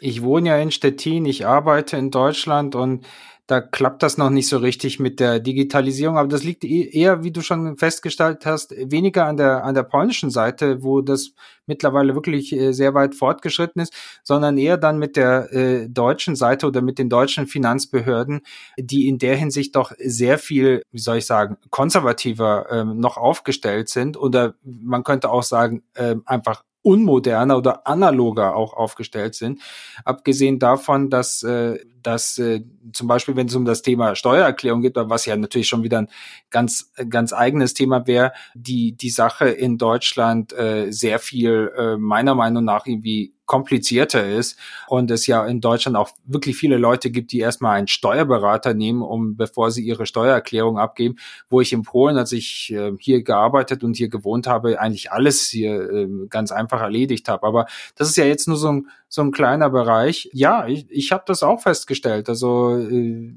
ich 0.00 0.22
wohne 0.22 0.48
ja 0.50 0.56
in 0.58 0.70
Stettin, 0.70 1.26
ich 1.26 1.46
arbeite 1.46 1.96
in 1.96 2.10
Deutschland 2.10 2.74
und 2.74 3.06
da 3.46 3.60
klappt 3.60 4.02
das 4.02 4.16
noch 4.16 4.30
nicht 4.30 4.48
so 4.48 4.56
richtig 4.56 5.00
mit 5.00 5.20
der 5.20 5.38
Digitalisierung, 5.38 6.16
aber 6.16 6.28
das 6.28 6.44
liegt 6.44 6.64
e-, 6.64 6.88
eher, 6.88 7.24
wie 7.24 7.30
du 7.30 7.42
schon 7.42 7.76
festgestellt 7.76 8.46
hast, 8.46 8.74
weniger 8.90 9.26
an 9.26 9.36
der, 9.36 9.64
an 9.64 9.74
der 9.74 9.82
polnischen 9.82 10.30
Seite, 10.30 10.82
wo 10.82 11.02
das 11.02 11.32
mittlerweile 11.66 12.14
wirklich 12.14 12.52
äh, 12.52 12.72
sehr 12.72 12.94
weit 12.94 13.14
fortgeschritten 13.14 13.82
ist, 13.82 13.92
sondern 14.22 14.56
eher 14.56 14.78
dann 14.78 14.98
mit 14.98 15.16
der 15.16 15.52
äh, 15.52 15.88
deutschen 15.88 16.36
Seite 16.36 16.66
oder 16.66 16.80
mit 16.80 16.98
den 16.98 17.10
deutschen 17.10 17.46
Finanzbehörden, 17.46 18.40
die 18.78 19.08
in 19.08 19.18
der 19.18 19.36
Hinsicht 19.36 19.76
doch 19.76 19.92
sehr 19.98 20.38
viel, 20.38 20.82
wie 20.90 20.98
soll 20.98 21.18
ich 21.18 21.26
sagen, 21.26 21.58
konservativer 21.70 22.70
äh, 22.70 22.84
noch 22.84 23.18
aufgestellt 23.18 23.90
sind. 23.90 24.16
Oder 24.16 24.54
man 24.62 25.04
könnte 25.04 25.30
auch 25.30 25.42
sagen, 25.42 25.82
äh, 25.94 26.16
einfach 26.24 26.64
unmoderner 26.84 27.56
oder 27.56 27.86
analoger 27.86 28.54
auch 28.54 28.74
aufgestellt 28.74 29.34
sind. 29.34 29.60
Abgesehen 30.04 30.58
davon, 30.58 31.10
dass, 31.10 31.42
äh, 31.42 31.78
dass 32.02 32.38
äh, 32.38 32.62
zum 32.92 33.08
Beispiel, 33.08 33.34
wenn 33.36 33.48
es 33.48 33.54
um 33.54 33.64
das 33.64 33.82
Thema 33.82 34.14
Steuererklärung 34.14 34.82
geht, 34.82 34.94
was 34.96 35.26
ja 35.26 35.34
natürlich 35.36 35.66
schon 35.66 35.82
wieder 35.82 35.98
ein 35.98 36.08
ganz, 36.50 36.92
ganz 37.08 37.32
eigenes 37.32 37.74
Thema 37.74 38.06
wäre, 38.06 38.32
die, 38.54 38.92
die 38.92 39.10
Sache 39.10 39.48
in 39.48 39.78
Deutschland 39.78 40.52
äh, 40.52 40.92
sehr 40.92 41.18
viel 41.18 41.72
äh, 41.76 41.96
meiner 41.96 42.34
Meinung 42.34 42.64
nach 42.64 42.86
irgendwie 42.86 43.33
komplizierter 43.46 44.26
ist 44.26 44.58
und 44.88 45.10
es 45.10 45.26
ja 45.26 45.44
in 45.46 45.60
Deutschland 45.60 45.96
auch 45.96 46.10
wirklich 46.24 46.56
viele 46.56 46.78
Leute 46.78 47.10
gibt, 47.10 47.32
die 47.32 47.40
erstmal 47.40 47.76
einen 47.76 47.88
Steuerberater 47.88 48.74
nehmen, 48.74 49.02
um 49.02 49.36
bevor 49.36 49.70
sie 49.70 49.84
ihre 49.84 50.06
Steuererklärung 50.06 50.78
abgeben, 50.78 51.16
wo 51.50 51.60
ich 51.60 51.72
in 51.72 51.82
Polen, 51.82 52.16
als 52.16 52.32
ich 52.32 52.72
äh, 52.72 52.92
hier 52.98 53.22
gearbeitet 53.22 53.84
und 53.84 53.96
hier 53.96 54.08
gewohnt 54.08 54.46
habe, 54.46 54.80
eigentlich 54.80 55.12
alles 55.12 55.46
hier 55.46 55.90
äh, 55.90 56.08
ganz 56.28 56.52
einfach 56.52 56.80
erledigt 56.80 57.28
habe. 57.28 57.46
Aber 57.46 57.66
das 57.96 58.08
ist 58.08 58.16
ja 58.16 58.24
jetzt 58.24 58.48
nur 58.48 58.56
so 58.56 58.72
ein, 58.72 58.88
so 59.08 59.22
ein 59.22 59.30
kleiner 59.30 59.70
Bereich. 59.70 60.30
Ja, 60.32 60.66
ich, 60.66 60.86
ich 60.90 61.12
habe 61.12 61.24
das 61.26 61.42
auch 61.42 61.60
festgestellt. 61.60 62.28
Also 62.28 62.78
äh, 62.78 63.32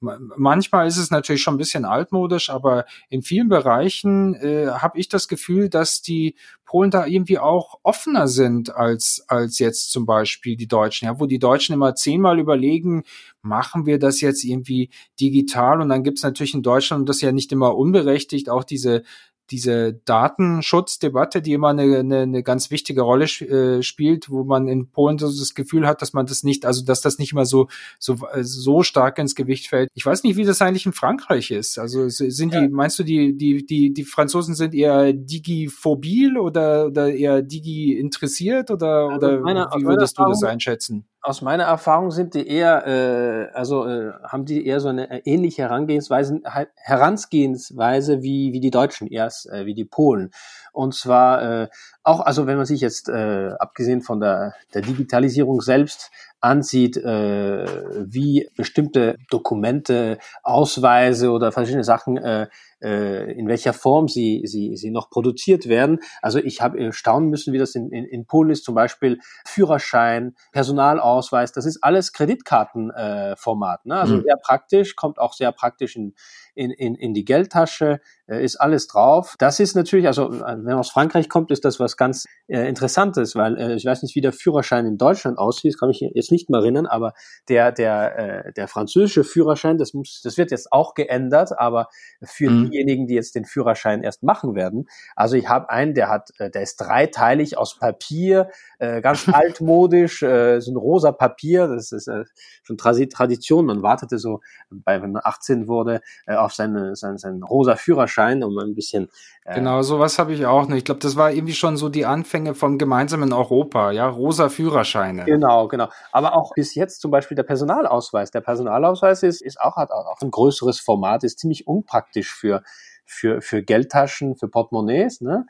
manchmal 0.00 0.86
ist 0.86 0.96
es 0.96 1.10
natürlich 1.10 1.42
schon 1.42 1.54
ein 1.54 1.58
bisschen 1.58 1.84
altmodisch, 1.84 2.50
aber 2.50 2.86
in 3.10 3.22
vielen 3.22 3.48
Bereichen 3.48 4.34
äh, 4.34 4.68
habe 4.68 4.98
ich 4.98 5.08
das 5.08 5.28
Gefühl, 5.28 5.68
dass 5.68 6.02
die 6.02 6.34
Polen 6.64 6.90
da 6.90 7.06
irgendwie 7.06 7.38
auch 7.38 7.78
offener 7.82 8.26
sind 8.26 8.74
als, 8.74 9.24
als 9.34 9.58
jetzt 9.58 9.90
zum 9.90 10.06
Beispiel 10.06 10.56
die 10.56 10.68
Deutschen, 10.68 11.06
ja, 11.06 11.20
wo 11.20 11.26
die 11.26 11.38
Deutschen 11.38 11.74
immer 11.74 11.94
zehnmal 11.94 12.38
überlegen, 12.38 13.04
machen 13.42 13.86
wir 13.86 13.98
das 13.98 14.20
jetzt 14.20 14.44
irgendwie 14.44 14.90
digital? 15.20 15.80
Und 15.80 15.88
dann 15.88 16.02
gibt's 16.02 16.22
natürlich 16.22 16.54
in 16.54 16.62
Deutschland, 16.62 17.00
und 17.00 17.08
das 17.08 17.20
ja 17.20 17.32
nicht 17.32 17.52
immer 17.52 17.76
unberechtigt, 17.76 18.48
auch 18.48 18.64
diese 18.64 19.02
diese 19.50 19.94
Datenschutzdebatte, 20.04 21.42
die 21.42 21.52
immer 21.52 21.68
eine, 21.68 21.98
eine, 21.98 22.20
eine 22.20 22.42
ganz 22.42 22.70
wichtige 22.70 23.02
Rolle 23.02 23.24
äh, 23.24 23.82
spielt, 23.82 24.30
wo 24.30 24.44
man 24.44 24.68
in 24.68 24.90
Polen 24.90 25.18
so 25.18 25.26
das 25.26 25.54
Gefühl 25.54 25.86
hat, 25.86 26.02
dass 26.02 26.12
man 26.12 26.26
das 26.26 26.42
nicht, 26.42 26.64
also 26.64 26.84
dass 26.84 27.00
das 27.00 27.18
nicht 27.18 27.32
immer 27.32 27.44
so 27.44 27.68
so 27.98 28.16
so 28.40 28.82
stark 28.82 29.18
ins 29.18 29.34
Gewicht 29.34 29.68
fällt. 29.68 29.90
Ich 29.94 30.06
weiß 30.06 30.22
nicht, 30.22 30.36
wie 30.36 30.44
das 30.44 30.62
eigentlich 30.62 30.86
in 30.86 30.92
Frankreich 30.92 31.50
ist. 31.50 31.78
Also 31.78 32.08
sind 32.08 32.54
die, 32.54 32.58
ja. 32.58 32.68
meinst 32.68 32.98
du, 32.98 33.02
die 33.02 33.36
die 33.36 33.64
die 33.66 33.92
die 33.92 34.04
Franzosen 34.04 34.54
sind 34.54 34.74
eher 34.74 35.12
digiphobil 35.12 36.38
oder 36.38 36.86
oder 36.86 37.12
eher 37.12 37.42
digi 37.42 37.98
interessiert 37.98 38.70
oder 38.70 39.08
also 39.10 39.26
oder 39.26 39.40
meiner, 39.40 39.70
wie 39.76 39.84
würdest 39.84 40.18
du 40.18 40.24
das 40.24 40.42
einschätzen? 40.42 41.06
Aus 41.24 41.40
meiner 41.40 41.64
Erfahrung 41.64 42.10
sind 42.10 42.34
die 42.34 42.46
eher, 42.46 42.86
äh, 42.86 43.56
also 43.56 43.86
äh, 43.86 44.12
haben 44.24 44.44
die 44.44 44.66
eher 44.66 44.78
so 44.80 44.88
eine 44.88 45.10
äh, 45.10 45.22
ähnliche 45.24 45.62
Herangehensweise, 45.62 46.42
Herangehensweise 46.76 48.22
wie, 48.22 48.52
wie 48.52 48.60
die 48.60 48.70
Deutschen 48.70 49.08
erst, 49.08 49.48
äh, 49.48 49.64
wie 49.64 49.72
die 49.72 49.86
Polen. 49.86 50.32
Und 50.74 50.94
zwar 50.94 51.62
äh, 51.62 51.68
auch, 52.02 52.20
also 52.20 52.46
wenn 52.46 52.56
man 52.56 52.66
sich 52.66 52.80
jetzt 52.80 53.08
äh, 53.08 53.50
abgesehen 53.58 54.02
von 54.02 54.18
der, 54.18 54.54
der 54.74 54.82
Digitalisierung 54.82 55.60
selbst 55.60 56.10
ansieht, 56.40 56.96
äh, 56.96 57.64
wie 58.04 58.50
bestimmte 58.56 59.16
Dokumente, 59.30 60.18
Ausweise 60.42 61.30
oder 61.30 61.52
verschiedene 61.52 61.84
Sachen 61.84 62.18
äh, 62.18 62.48
äh, 62.82 63.32
in 63.32 63.48
welcher 63.48 63.72
Form 63.72 64.08
sie, 64.08 64.42
sie, 64.44 64.76
sie 64.76 64.90
noch 64.90 65.08
produziert 65.08 65.68
werden. 65.68 66.00
Also 66.20 66.38
ich 66.38 66.60
habe 66.60 66.92
staunen 66.92 67.30
müssen, 67.30 67.52
wie 67.54 67.58
das 67.58 67.74
in, 67.74 67.90
in, 67.90 68.04
in 68.04 68.26
Polen 68.26 68.50
ist, 68.50 68.64
zum 68.64 68.74
Beispiel 68.74 69.20
Führerschein, 69.46 70.34
Personalausweis, 70.52 71.52
das 71.52 71.64
ist 71.64 71.82
alles 71.82 72.12
Kreditkartenformat. 72.12 73.80
Äh, 73.84 73.88
ne? 73.88 73.96
Also 73.96 74.16
mhm. 74.16 74.22
sehr 74.22 74.36
praktisch, 74.36 74.96
kommt 74.96 75.18
auch 75.18 75.32
sehr 75.32 75.50
praktisch 75.52 75.96
in, 75.96 76.14
in, 76.54 76.70
in, 76.70 76.94
in 76.94 77.14
die 77.14 77.24
Geldtasche, 77.24 78.00
äh, 78.26 78.42
ist 78.42 78.56
alles 78.56 78.86
drauf. 78.86 79.34
Das 79.38 79.60
ist 79.60 79.74
natürlich, 79.74 80.06
also 80.06 80.32
äh, 80.32 80.40
wenn 80.40 80.64
man 80.64 80.78
aus 80.78 80.90
Frankreich 80.90 81.28
kommt, 81.28 81.50
ist 81.50 81.64
das 81.64 81.80
was 81.80 81.96
ganz 81.96 82.24
äh, 82.46 82.68
Interessantes, 82.68 83.34
weil 83.34 83.58
äh, 83.58 83.74
ich 83.74 83.84
weiß 83.84 84.02
nicht, 84.02 84.14
wie 84.14 84.20
der 84.20 84.32
Führerschein 84.32 84.86
in 84.86 84.98
Deutschland 84.98 85.38
aussieht, 85.38 85.78
kann 85.78 85.88
mich 85.88 86.00
jetzt 86.00 86.32
nicht 86.32 86.50
mehr 86.50 86.60
erinnern, 86.60 86.86
aber 86.86 87.12
der, 87.48 87.72
der, 87.72 88.46
äh, 88.46 88.52
der 88.52 88.68
französische 88.68 89.24
Führerschein, 89.24 89.78
das 89.78 89.94
muss, 89.94 90.20
das 90.22 90.38
wird 90.38 90.50
jetzt 90.50 90.72
auch 90.72 90.94
geändert, 90.94 91.58
aber 91.58 91.88
für 92.22 92.50
mhm. 92.50 92.70
diejenigen, 92.70 93.06
die 93.06 93.14
jetzt 93.14 93.34
den 93.34 93.44
Führerschein 93.44 94.02
erst 94.02 94.22
machen 94.22 94.54
werden. 94.54 94.86
Also 95.16 95.36
ich 95.36 95.48
habe 95.48 95.70
einen, 95.70 95.94
der 95.94 96.08
hat, 96.08 96.30
äh, 96.38 96.50
der 96.50 96.62
ist 96.62 96.76
dreiteilig 96.76 97.58
aus 97.58 97.78
Papier, 97.78 98.50
äh, 98.78 99.00
ganz 99.00 99.28
altmodisch, 99.32 100.22
äh, 100.22 100.60
so 100.60 100.72
ein 100.72 100.76
rosa 100.76 101.12
Papier, 101.12 101.66
das 101.66 101.92
ist 101.92 102.08
äh, 102.08 102.24
schon 102.62 102.76
Tradition. 102.78 103.66
Man 103.66 103.82
wartete 103.82 104.18
so, 104.18 104.40
bei, 104.70 105.02
wenn 105.02 105.12
man 105.12 105.22
18 105.24 105.68
wurde, 105.68 106.00
äh, 106.26 106.34
auf 106.44 106.54
seine, 106.54 106.94
seinen, 106.96 107.18
seinen 107.18 107.42
rosa 107.42 107.76
Führerschein, 107.76 108.42
um 108.42 108.58
ein 108.58 108.74
bisschen. 108.74 109.08
Äh, 109.44 109.56
genau, 109.56 109.82
sowas 109.82 110.18
habe 110.18 110.32
ich 110.32 110.46
auch 110.46 110.66
nicht. 110.68 110.78
Ich 110.78 110.84
glaube, 110.84 111.00
das 111.00 111.16
war 111.16 111.32
irgendwie 111.32 111.54
schon 111.54 111.76
so 111.76 111.88
die 111.88 112.06
Anfänge 112.06 112.54
vom 112.54 112.78
gemeinsamen 112.78 113.32
Europa, 113.32 113.90
ja, 113.90 114.08
rosa 114.08 114.48
Führerscheine. 114.48 115.24
Genau, 115.24 115.68
genau. 115.68 115.88
Aber 116.12 116.36
auch 116.36 116.52
bis 116.54 116.74
jetzt 116.74 117.00
zum 117.00 117.10
Beispiel 117.10 117.34
der 117.36 117.42
Personalausweis. 117.42 118.30
Der 118.30 118.40
Personalausweis 118.40 119.22
ist, 119.22 119.42
ist 119.42 119.60
auch, 119.60 119.76
hat 119.76 119.90
auch 119.90 120.20
ein 120.20 120.30
größeres 120.30 120.80
Format, 120.80 121.24
ist 121.24 121.38
ziemlich 121.38 121.66
unpraktisch 121.66 122.32
für 122.32 122.62
für, 123.04 123.40
für 123.42 123.62
Geldtaschen, 123.62 124.36
für 124.36 124.48
Portemonnaies. 124.48 125.20
Ne? 125.20 125.46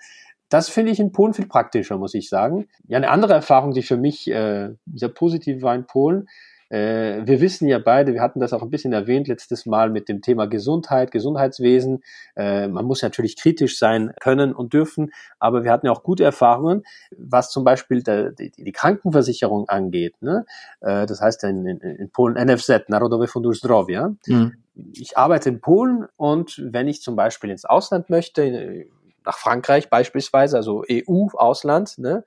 Das 0.48 0.68
finde 0.68 0.92
ich 0.92 1.00
in 1.00 1.12
Polen 1.12 1.34
viel 1.34 1.46
praktischer, 1.46 1.98
muss 1.98 2.14
ich 2.14 2.28
sagen. 2.28 2.68
Ja, 2.86 2.96
eine 2.96 3.10
andere 3.10 3.32
Erfahrung, 3.32 3.72
die 3.72 3.82
für 3.82 3.96
mich 3.96 4.30
äh, 4.30 4.70
sehr 4.94 5.08
positiv 5.08 5.62
war 5.62 5.74
in 5.74 5.86
Polen. 5.86 6.28
Äh, 6.68 7.26
wir 7.26 7.40
wissen 7.40 7.68
ja 7.68 7.78
beide, 7.78 8.14
wir 8.14 8.22
hatten 8.22 8.40
das 8.40 8.52
auch 8.52 8.62
ein 8.62 8.70
bisschen 8.70 8.92
erwähnt 8.92 9.28
letztes 9.28 9.66
Mal 9.66 9.90
mit 9.90 10.08
dem 10.08 10.22
Thema 10.22 10.46
Gesundheit, 10.46 11.10
Gesundheitswesen. 11.10 12.02
Äh, 12.36 12.68
man 12.68 12.84
muss 12.84 13.02
natürlich 13.02 13.36
kritisch 13.36 13.78
sein 13.78 14.12
können 14.20 14.54
und 14.54 14.72
dürfen, 14.72 15.12
aber 15.38 15.64
wir 15.64 15.72
hatten 15.72 15.86
ja 15.86 15.92
auch 15.92 16.02
gute 16.02 16.24
Erfahrungen, 16.24 16.82
was 17.16 17.50
zum 17.50 17.64
Beispiel 17.64 18.02
der, 18.02 18.32
die, 18.32 18.50
die, 18.50 18.72
Krankenversicherung 18.72 19.68
angeht. 19.68 20.14
Ne? 20.20 20.46
Äh, 20.80 21.06
das 21.06 21.20
heißt 21.20 21.44
in, 21.44 21.66
in, 21.66 21.78
in 21.80 22.10
Polen 22.10 22.36
NFZ, 22.36 22.88
Narodowe 22.88 23.26
Fundusz 23.26 23.58
Zdrowia. 23.58 24.14
Mhm. 24.26 24.54
Ich 24.94 25.16
arbeite 25.16 25.48
in 25.48 25.60
Polen 25.60 26.06
und 26.16 26.60
wenn 26.64 26.88
ich 26.88 27.00
zum 27.00 27.14
Beispiel 27.14 27.50
ins 27.50 27.64
Ausland 27.64 28.10
möchte, 28.10 28.86
nach 29.24 29.38
Frankreich 29.38 29.88
beispielsweise, 29.88 30.56
also 30.56 30.84
EU-Ausland, 30.90 31.98
ne? 31.98 32.24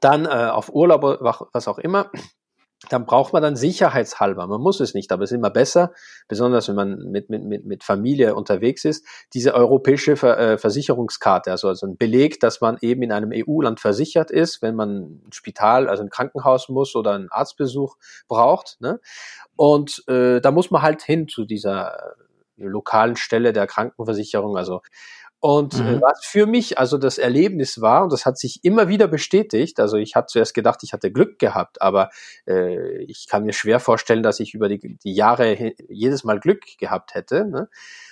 dann 0.00 0.24
äh, 0.24 0.28
auf 0.28 0.72
Urlaub, 0.72 1.02
was 1.02 1.68
auch 1.68 1.78
immer, 1.78 2.10
dann 2.90 3.06
braucht 3.06 3.32
man 3.32 3.42
dann 3.42 3.56
sicherheitshalber, 3.56 4.46
man 4.46 4.60
muss 4.60 4.80
es 4.80 4.92
nicht, 4.92 5.10
aber 5.10 5.24
es 5.24 5.32
ist 5.32 5.36
immer 5.36 5.50
besser, 5.50 5.92
besonders 6.28 6.68
wenn 6.68 6.74
man 6.74 6.98
mit, 7.10 7.30
mit, 7.30 7.64
mit, 7.64 7.84
Familie 7.84 8.34
unterwegs 8.34 8.84
ist, 8.84 9.06
diese 9.32 9.54
europäische 9.54 10.12
äh, 10.12 10.58
Versicherungskarte, 10.58 11.50
also, 11.50 11.68
also 11.68 11.86
ein 11.86 11.96
Beleg, 11.96 12.38
dass 12.40 12.60
man 12.60 12.76
eben 12.82 13.02
in 13.02 13.12
einem 13.12 13.32
EU-Land 13.32 13.80
versichert 13.80 14.30
ist, 14.30 14.60
wenn 14.60 14.76
man 14.76 15.22
ein 15.26 15.32
Spital, 15.32 15.88
also 15.88 16.02
ein 16.02 16.10
Krankenhaus 16.10 16.68
muss 16.68 16.94
oder 16.94 17.12
einen 17.12 17.30
Arztbesuch 17.30 17.96
braucht. 18.28 18.76
Ne? 18.80 19.00
Und 19.56 20.06
äh, 20.08 20.40
da 20.40 20.50
muss 20.50 20.70
man 20.70 20.82
halt 20.82 21.02
hin 21.02 21.28
zu 21.28 21.46
dieser 21.46 22.14
lokalen 22.58 23.16
Stelle 23.16 23.52
der 23.52 23.66
Krankenversicherung, 23.66 24.56
also 24.56 24.82
und 25.40 25.74
äh, 25.74 25.82
mhm. 25.82 26.00
was 26.00 26.24
für 26.24 26.46
mich 26.46 26.78
also 26.78 26.98
das 26.98 27.18
Erlebnis 27.18 27.80
war, 27.80 28.04
und 28.04 28.12
das 28.12 28.24
hat 28.24 28.38
sich 28.38 28.64
immer 28.64 28.88
wieder 28.88 29.06
bestätigt, 29.06 29.78
also 29.80 29.96
ich 29.96 30.16
hatte 30.16 30.28
zuerst 30.28 30.54
gedacht, 30.54 30.80
ich 30.82 30.92
hatte 30.92 31.12
Glück 31.12 31.38
gehabt, 31.38 31.82
aber 31.82 32.10
äh, 32.46 33.02
ich 33.04 33.26
kann 33.28 33.44
mir 33.44 33.52
schwer 33.52 33.78
vorstellen, 33.78 34.22
dass 34.22 34.40
ich 34.40 34.54
über 34.54 34.68
die, 34.68 34.96
die 34.96 35.14
Jahre 35.14 35.74
jedes 35.88 36.24
Mal 36.24 36.40
Glück 36.40 36.64
gehabt 36.78 37.14
hätte. 37.14 37.44
Ne? 37.44 37.68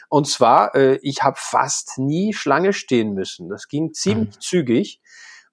Und 0.08 0.28
zwar, 0.28 0.74
äh, 0.74 0.98
ich 1.02 1.22
habe 1.22 1.36
fast 1.38 1.98
nie 1.98 2.34
Schlange 2.34 2.72
stehen 2.72 3.14
müssen. 3.14 3.48
Das 3.48 3.68
ging 3.68 3.92
ziemlich 3.94 4.36
mhm. 4.36 4.40
zügig. 4.40 5.00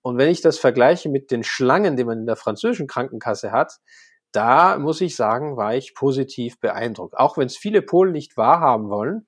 Und 0.01 0.17
wenn 0.17 0.29
ich 0.29 0.41
das 0.41 0.59
vergleiche 0.59 1.09
mit 1.09 1.31
den 1.31 1.43
Schlangen, 1.43 1.95
die 1.95 2.03
man 2.03 2.19
in 2.19 2.25
der 2.25 2.35
französischen 2.35 2.87
Krankenkasse 2.87 3.51
hat, 3.51 3.79
da 4.31 4.77
muss 4.77 5.01
ich 5.01 5.15
sagen, 5.15 5.57
war 5.57 5.75
ich 5.75 5.93
positiv 5.93 6.59
beeindruckt. 6.59 7.17
Auch 7.17 7.37
wenn 7.37 7.47
es 7.47 7.57
viele 7.57 7.81
Polen 7.81 8.11
nicht 8.11 8.37
wahrhaben 8.37 8.89
wollen. 8.89 9.27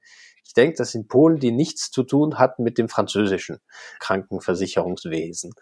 Ich 0.54 0.62
denke, 0.62 0.76
das 0.78 0.92
sind 0.92 1.08
Polen, 1.08 1.40
die 1.40 1.52
nichts 1.52 1.90
zu 1.90 2.04
tun 2.04 2.38
hatten 2.38 2.62
mit 2.62 2.78
dem 2.78 2.88
französischen 2.88 3.58
Krankenversicherungswesen. 4.00 5.56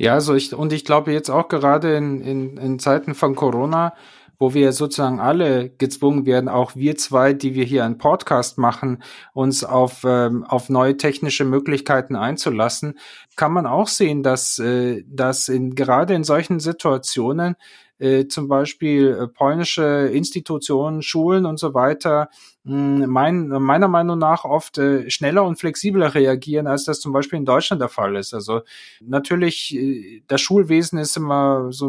Ja, 0.00 0.14
also 0.14 0.34
ich, 0.34 0.52
und 0.52 0.72
ich 0.72 0.84
glaube 0.84 1.12
jetzt 1.12 1.30
auch 1.30 1.46
gerade 1.46 1.96
in, 1.96 2.20
in, 2.22 2.56
in 2.56 2.78
Zeiten 2.80 3.14
von 3.14 3.36
Corona, 3.36 3.94
wo 4.38 4.54
wir 4.54 4.72
sozusagen 4.72 5.20
alle 5.20 5.70
gezwungen 5.70 6.26
werden, 6.26 6.48
auch 6.48 6.76
wir 6.76 6.96
zwei, 6.96 7.32
die 7.32 7.54
wir 7.54 7.64
hier 7.64 7.84
einen 7.84 7.98
Podcast 7.98 8.58
machen, 8.58 9.02
uns 9.32 9.64
auf, 9.64 10.02
ähm, 10.04 10.44
auf 10.44 10.68
neue 10.68 10.96
technische 10.96 11.44
Möglichkeiten 11.44 12.16
einzulassen, 12.16 12.98
kann 13.36 13.52
man 13.52 13.66
auch 13.66 13.88
sehen, 13.88 14.22
dass, 14.22 14.58
äh, 14.58 15.04
dass 15.06 15.48
in, 15.48 15.74
gerade 15.74 16.14
in 16.14 16.24
solchen 16.24 16.60
Situationen 16.60 17.56
äh, 17.98 18.26
zum 18.26 18.48
Beispiel 18.48 19.08
äh, 19.08 19.28
polnische 19.28 20.10
Institutionen, 20.12 21.02
Schulen 21.02 21.46
und 21.46 21.58
so 21.58 21.72
weiter, 21.72 22.28
mh, 22.64 23.06
mein, 23.06 23.48
meiner 23.48 23.88
Meinung 23.88 24.18
nach 24.18 24.44
oft 24.44 24.78
äh, 24.78 25.08
schneller 25.10 25.44
und 25.44 25.58
flexibler 25.58 26.14
reagieren, 26.14 26.66
als 26.66 26.84
das 26.84 27.00
zum 27.00 27.12
Beispiel 27.12 27.38
in 27.38 27.46
Deutschland 27.46 27.80
der 27.80 27.88
Fall 27.88 28.16
ist. 28.16 28.34
Also 28.34 28.60
natürlich, 29.00 29.74
äh, 29.74 30.22
das 30.26 30.40
Schulwesen 30.42 30.98
ist 30.98 31.16
immer 31.16 31.72
so 31.72 31.86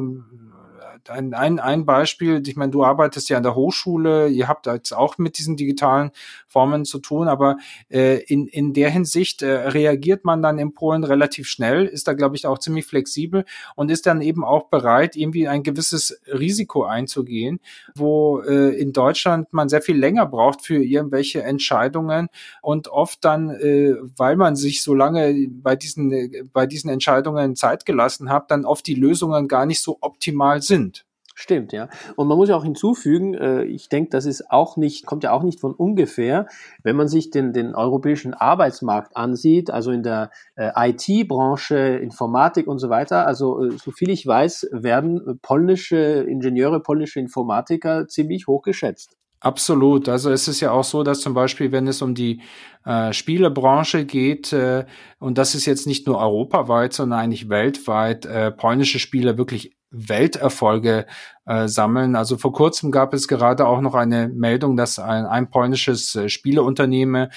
ein, 1.10 1.34
ein, 1.34 1.60
ein 1.60 1.86
Beispiel, 1.86 2.42
ich 2.46 2.56
meine, 2.56 2.72
du 2.72 2.84
arbeitest 2.84 3.30
ja 3.30 3.38
an 3.38 3.44
der 3.44 3.56
Hochschule, 3.56 4.28
ihr 4.28 4.48
habt 4.48 4.66
jetzt 4.66 4.94
auch 4.94 5.18
mit 5.18 5.38
diesen 5.38 5.56
digitalen 5.58 6.12
Formen 6.48 6.86
zu 6.86 7.00
tun, 7.00 7.28
aber 7.28 7.58
äh, 7.90 8.24
in, 8.24 8.48
in 8.48 8.74
der 8.74 8.90
Hinsicht 8.90 9.42
äh, 9.42 9.70
reagiert 9.70 10.26
man 10.26 10.42
dann 10.42 10.58
in 10.58 10.74
Polen 10.74 11.04
relativ 11.04 11.48
schnell, 11.48 11.86
ist 11.86 12.08
da, 12.08 12.14
glaube 12.14 12.36
ich, 12.36 12.48
auch 12.48 12.60
ziemlich 12.60 12.86
flexibel 12.86 13.46
und 13.76 13.92
ist 13.92 14.06
dann 14.06 14.22
eben 14.22 14.44
auch 14.44 14.70
bereit, 14.70 15.16
irgendwie 15.16 15.48
ein 15.48 15.64
gewisses 15.64 16.20
Risiko 16.28 16.84
einzugehen, 16.84 17.60
wo 17.96 18.42
äh, 18.42 18.76
in 18.80 18.94
Deutschland 18.94 19.54
man 19.54 19.70
sehr 19.70 19.82
viel 19.82 19.98
länger 19.98 20.26
braucht 20.26 20.62
für 20.62 20.84
irgendwelche 20.84 21.44
Entscheidungen 21.44 22.28
und 22.62 22.88
oft 22.88 23.24
dann, 23.24 23.50
äh, 23.50 23.96
weil 24.16 24.36
man 24.36 24.56
sich 24.56 24.82
so 24.82 24.94
lange 24.94 25.48
bei 25.50 25.76
diesen, 25.76 26.12
äh, 26.12 26.44
bei 26.52 26.66
diesen 26.66 26.90
Entscheidungen 26.90 27.56
Zeit 27.56 27.86
gelassen 27.86 28.30
hat, 28.30 28.52
dann 28.52 28.66
oft 28.66 28.88
die 28.88 28.96
Lösungen 28.96 29.48
gar 29.48 29.66
nicht 29.66 29.82
so 29.82 29.98
optimal 30.02 30.62
sind. 30.62 30.97
Stimmt, 31.40 31.72
ja. 31.72 31.88
Und 32.16 32.28
man 32.28 32.36
muss 32.36 32.50
ja 32.50 32.56
auch 32.56 32.64
hinzufügen, 32.64 33.36
äh, 33.36 33.64
ich 33.64 33.90
denke, 33.90 34.10
das 34.10 34.26
ist 34.26 34.50
auch 34.50 34.76
nicht, 34.76 35.06
kommt 35.06 35.24
ja 35.24 35.34
auch 35.34 35.44
nicht 35.44 35.60
von 35.60 35.76
ungefähr, 35.76 36.48
wenn 36.82 36.96
man 36.96 37.08
sich 37.08 37.30
den, 37.30 37.54
den 37.54 37.76
europäischen 37.76 38.34
Arbeitsmarkt 38.34 39.16
ansieht, 39.16 39.70
also 39.70 39.92
in 39.92 40.02
der 40.02 40.32
äh, 40.56 40.72
IT-Branche, 40.90 41.78
Informatik 41.78 42.66
und 42.66 42.80
so 42.80 42.90
weiter. 42.90 43.28
Also, 43.28 43.64
äh, 43.64 43.78
so 43.78 43.92
viel 43.92 44.10
ich 44.10 44.26
weiß, 44.26 44.70
werden 44.72 45.40
polnische 45.44 45.98
Ingenieure, 45.98 46.82
polnische 46.82 47.20
Informatiker 47.20 48.08
ziemlich 48.08 48.48
hoch 48.48 48.64
geschätzt. 48.64 49.16
Absolut. 49.40 50.10
Also 50.10 50.32
es 50.32 50.48
ist 50.48 50.62
ja 50.62 50.72
auch 50.72 50.84
so, 50.84 51.04
dass 51.04 51.22
zum 51.22 51.36
Beispiel, 51.36 51.72
wenn 51.72 51.86
es 51.86 52.02
um 52.02 52.16
die 52.16 52.42
äh, 52.84 53.14
Spielebranche 53.14 54.06
geht, 54.06 54.52
äh, 54.54 54.86
und 55.20 55.38
das 55.38 55.54
ist 55.54 55.68
jetzt 55.68 55.86
nicht 55.86 56.08
nur 56.08 56.18
europaweit, 56.18 56.94
sondern 56.94 57.20
eigentlich 57.20 57.48
weltweit, 57.48 58.26
äh, 58.26 58.52
polnische 58.52 58.98
Spieler 58.98 59.38
wirklich 59.38 59.77
Welterfolge 59.92 61.06
äh, 61.46 61.68
sammeln. 61.68 62.16
Also 62.16 62.38
vor 62.38 62.54
kurzem 62.54 62.92
gab 62.92 63.14
es 63.14 63.28
gerade 63.28 63.68
auch 63.68 63.82
noch 63.82 63.96
eine 63.96 64.28
Meldung, 64.28 64.76
dass 64.76 65.00
ein, 65.00 65.26
ein 65.26 65.50
polnisches 65.50 66.16
äh, 66.16 66.30
Spieleunternehmen 66.30 67.30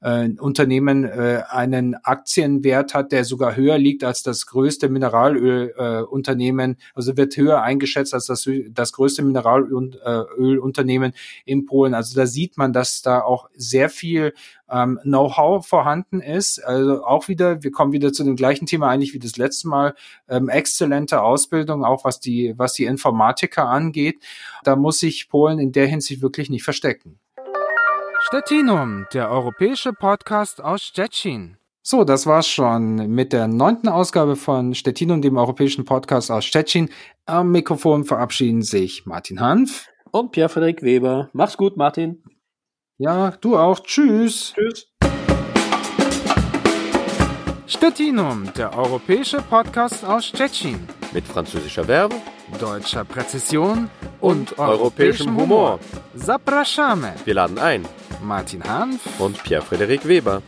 äh, 0.00 0.28
Unternehmen 0.38 1.04
äh, 1.04 1.42
einen 1.48 1.94
Aktienwert 1.96 2.94
hat, 2.94 3.12
der 3.12 3.24
sogar 3.24 3.56
höher 3.56 3.78
liegt 3.78 4.04
als 4.04 4.22
das 4.22 4.46
größte 4.46 4.88
Mineralölunternehmen, 4.88 6.72
äh, 6.72 6.76
also 6.94 7.16
wird 7.16 7.36
höher 7.36 7.62
eingeschätzt 7.62 8.14
als 8.14 8.26
das, 8.26 8.48
das 8.70 8.92
größte 8.92 9.22
Mineralölunternehmen 9.22 11.12
äh, 11.12 11.50
in 11.50 11.66
Polen. 11.66 11.94
Also 11.94 12.14
da 12.14 12.26
sieht 12.26 12.56
man, 12.56 12.72
dass 12.72 13.02
da 13.02 13.20
auch 13.20 13.48
sehr 13.54 13.88
viel 13.88 14.32
ähm, 14.70 14.98
Know-how 15.02 15.66
vorhanden 15.66 16.20
ist. 16.20 16.58
Also 16.58 17.04
auch 17.04 17.28
wieder, 17.28 17.62
wir 17.62 17.70
kommen 17.70 17.92
wieder 17.92 18.12
zu 18.12 18.24
dem 18.24 18.36
gleichen 18.36 18.66
Thema 18.66 18.88
eigentlich 18.88 19.14
wie 19.14 19.18
das 19.18 19.36
letzte 19.36 19.68
Mal, 19.68 19.94
ähm, 20.28 20.48
exzellente 20.48 21.22
Ausbildung, 21.22 21.84
auch 21.84 22.04
was 22.04 22.20
die, 22.20 22.54
was 22.56 22.74
die 22.74 22.84
Informatiker 22.84 23.68
angeht. 23.68 24.22
Da 24.64 24.76
muss 24.76 24.98
sich 24.98 25.28
Polen 25.28 25.58
in 25.58 25.72
der 25.72 25.86
Hinsicht 25.86 26.22
wirklich 26.22 26.50
nicht 26.50 26.64
verstecken. 26.64 27.18
Stettinum, 28.28 29.06
der 29.12 29.30
europäische 29.30 29.92
Podcast 29.92 30.60
aus 30.60 30.82
Stettin. 30.82 31.58
So, 31.84 32.02
das 32.02 32.26
war's 32.26 32.48
schon 32.48 32.96
mit 33.06 33.32
der 33.32 33.46
neunten 33.46 33.88
Ausgabe 33.88 34.34
von 34.34 34.74
Stettinum, 34.74 35.22
dem 35.22 35.36
europäischen 35.36 35.84
Podcast 35.84 36.32
aus 36.32 36.44
Stettin. 36.44 36.88
Am 37.26 37.52
Mikrofon 37.52 38.04
verabschieden 38.04 38.62
sich 38.62 39.06
Martin 39.06 39.40
Hanf 39.40 39.86
und 40.10 40.32
Pierre-Frederik 40.32 40.82
Weber. 40.82 41.30
Mach's 41.34 41.56
gut, 41.56 41.76
Martin. 41.76 42.24
Ja, 42.98 43.30
du 43.30 43.56
auch. 43.56 43.78
Tschüss. 43.78 44.54
Tschüss. 44.56 44.88
Stettinum, 47.68 48.52
der 48.54 48.76
europäische 48.76 49.40
Podcast 49.40 50.04
aus 50.04 50.26
Stettin. 50.26 50.80
Mit 51.12 51.24
französischer 51.24 51.86
Werbung, 51.86 52.20
deutscher 52.58 53.04
Präzision 53.04 53.88
und, 54.20 54.50
und 54.50 54.58
europäischem 54.58 55.36
Humor. 55.36 55.78
Zapraszamy. 56.16 57.12
Wir 57.24 57.34
laden 57.34 57.58
ein. 57.58 57.86
Martin 58.22 58.62
Hanf 58.64 59.20
und 59.20 59.42
Pierre-Frederik 59.42 60.06
Weber. 60.06 60.42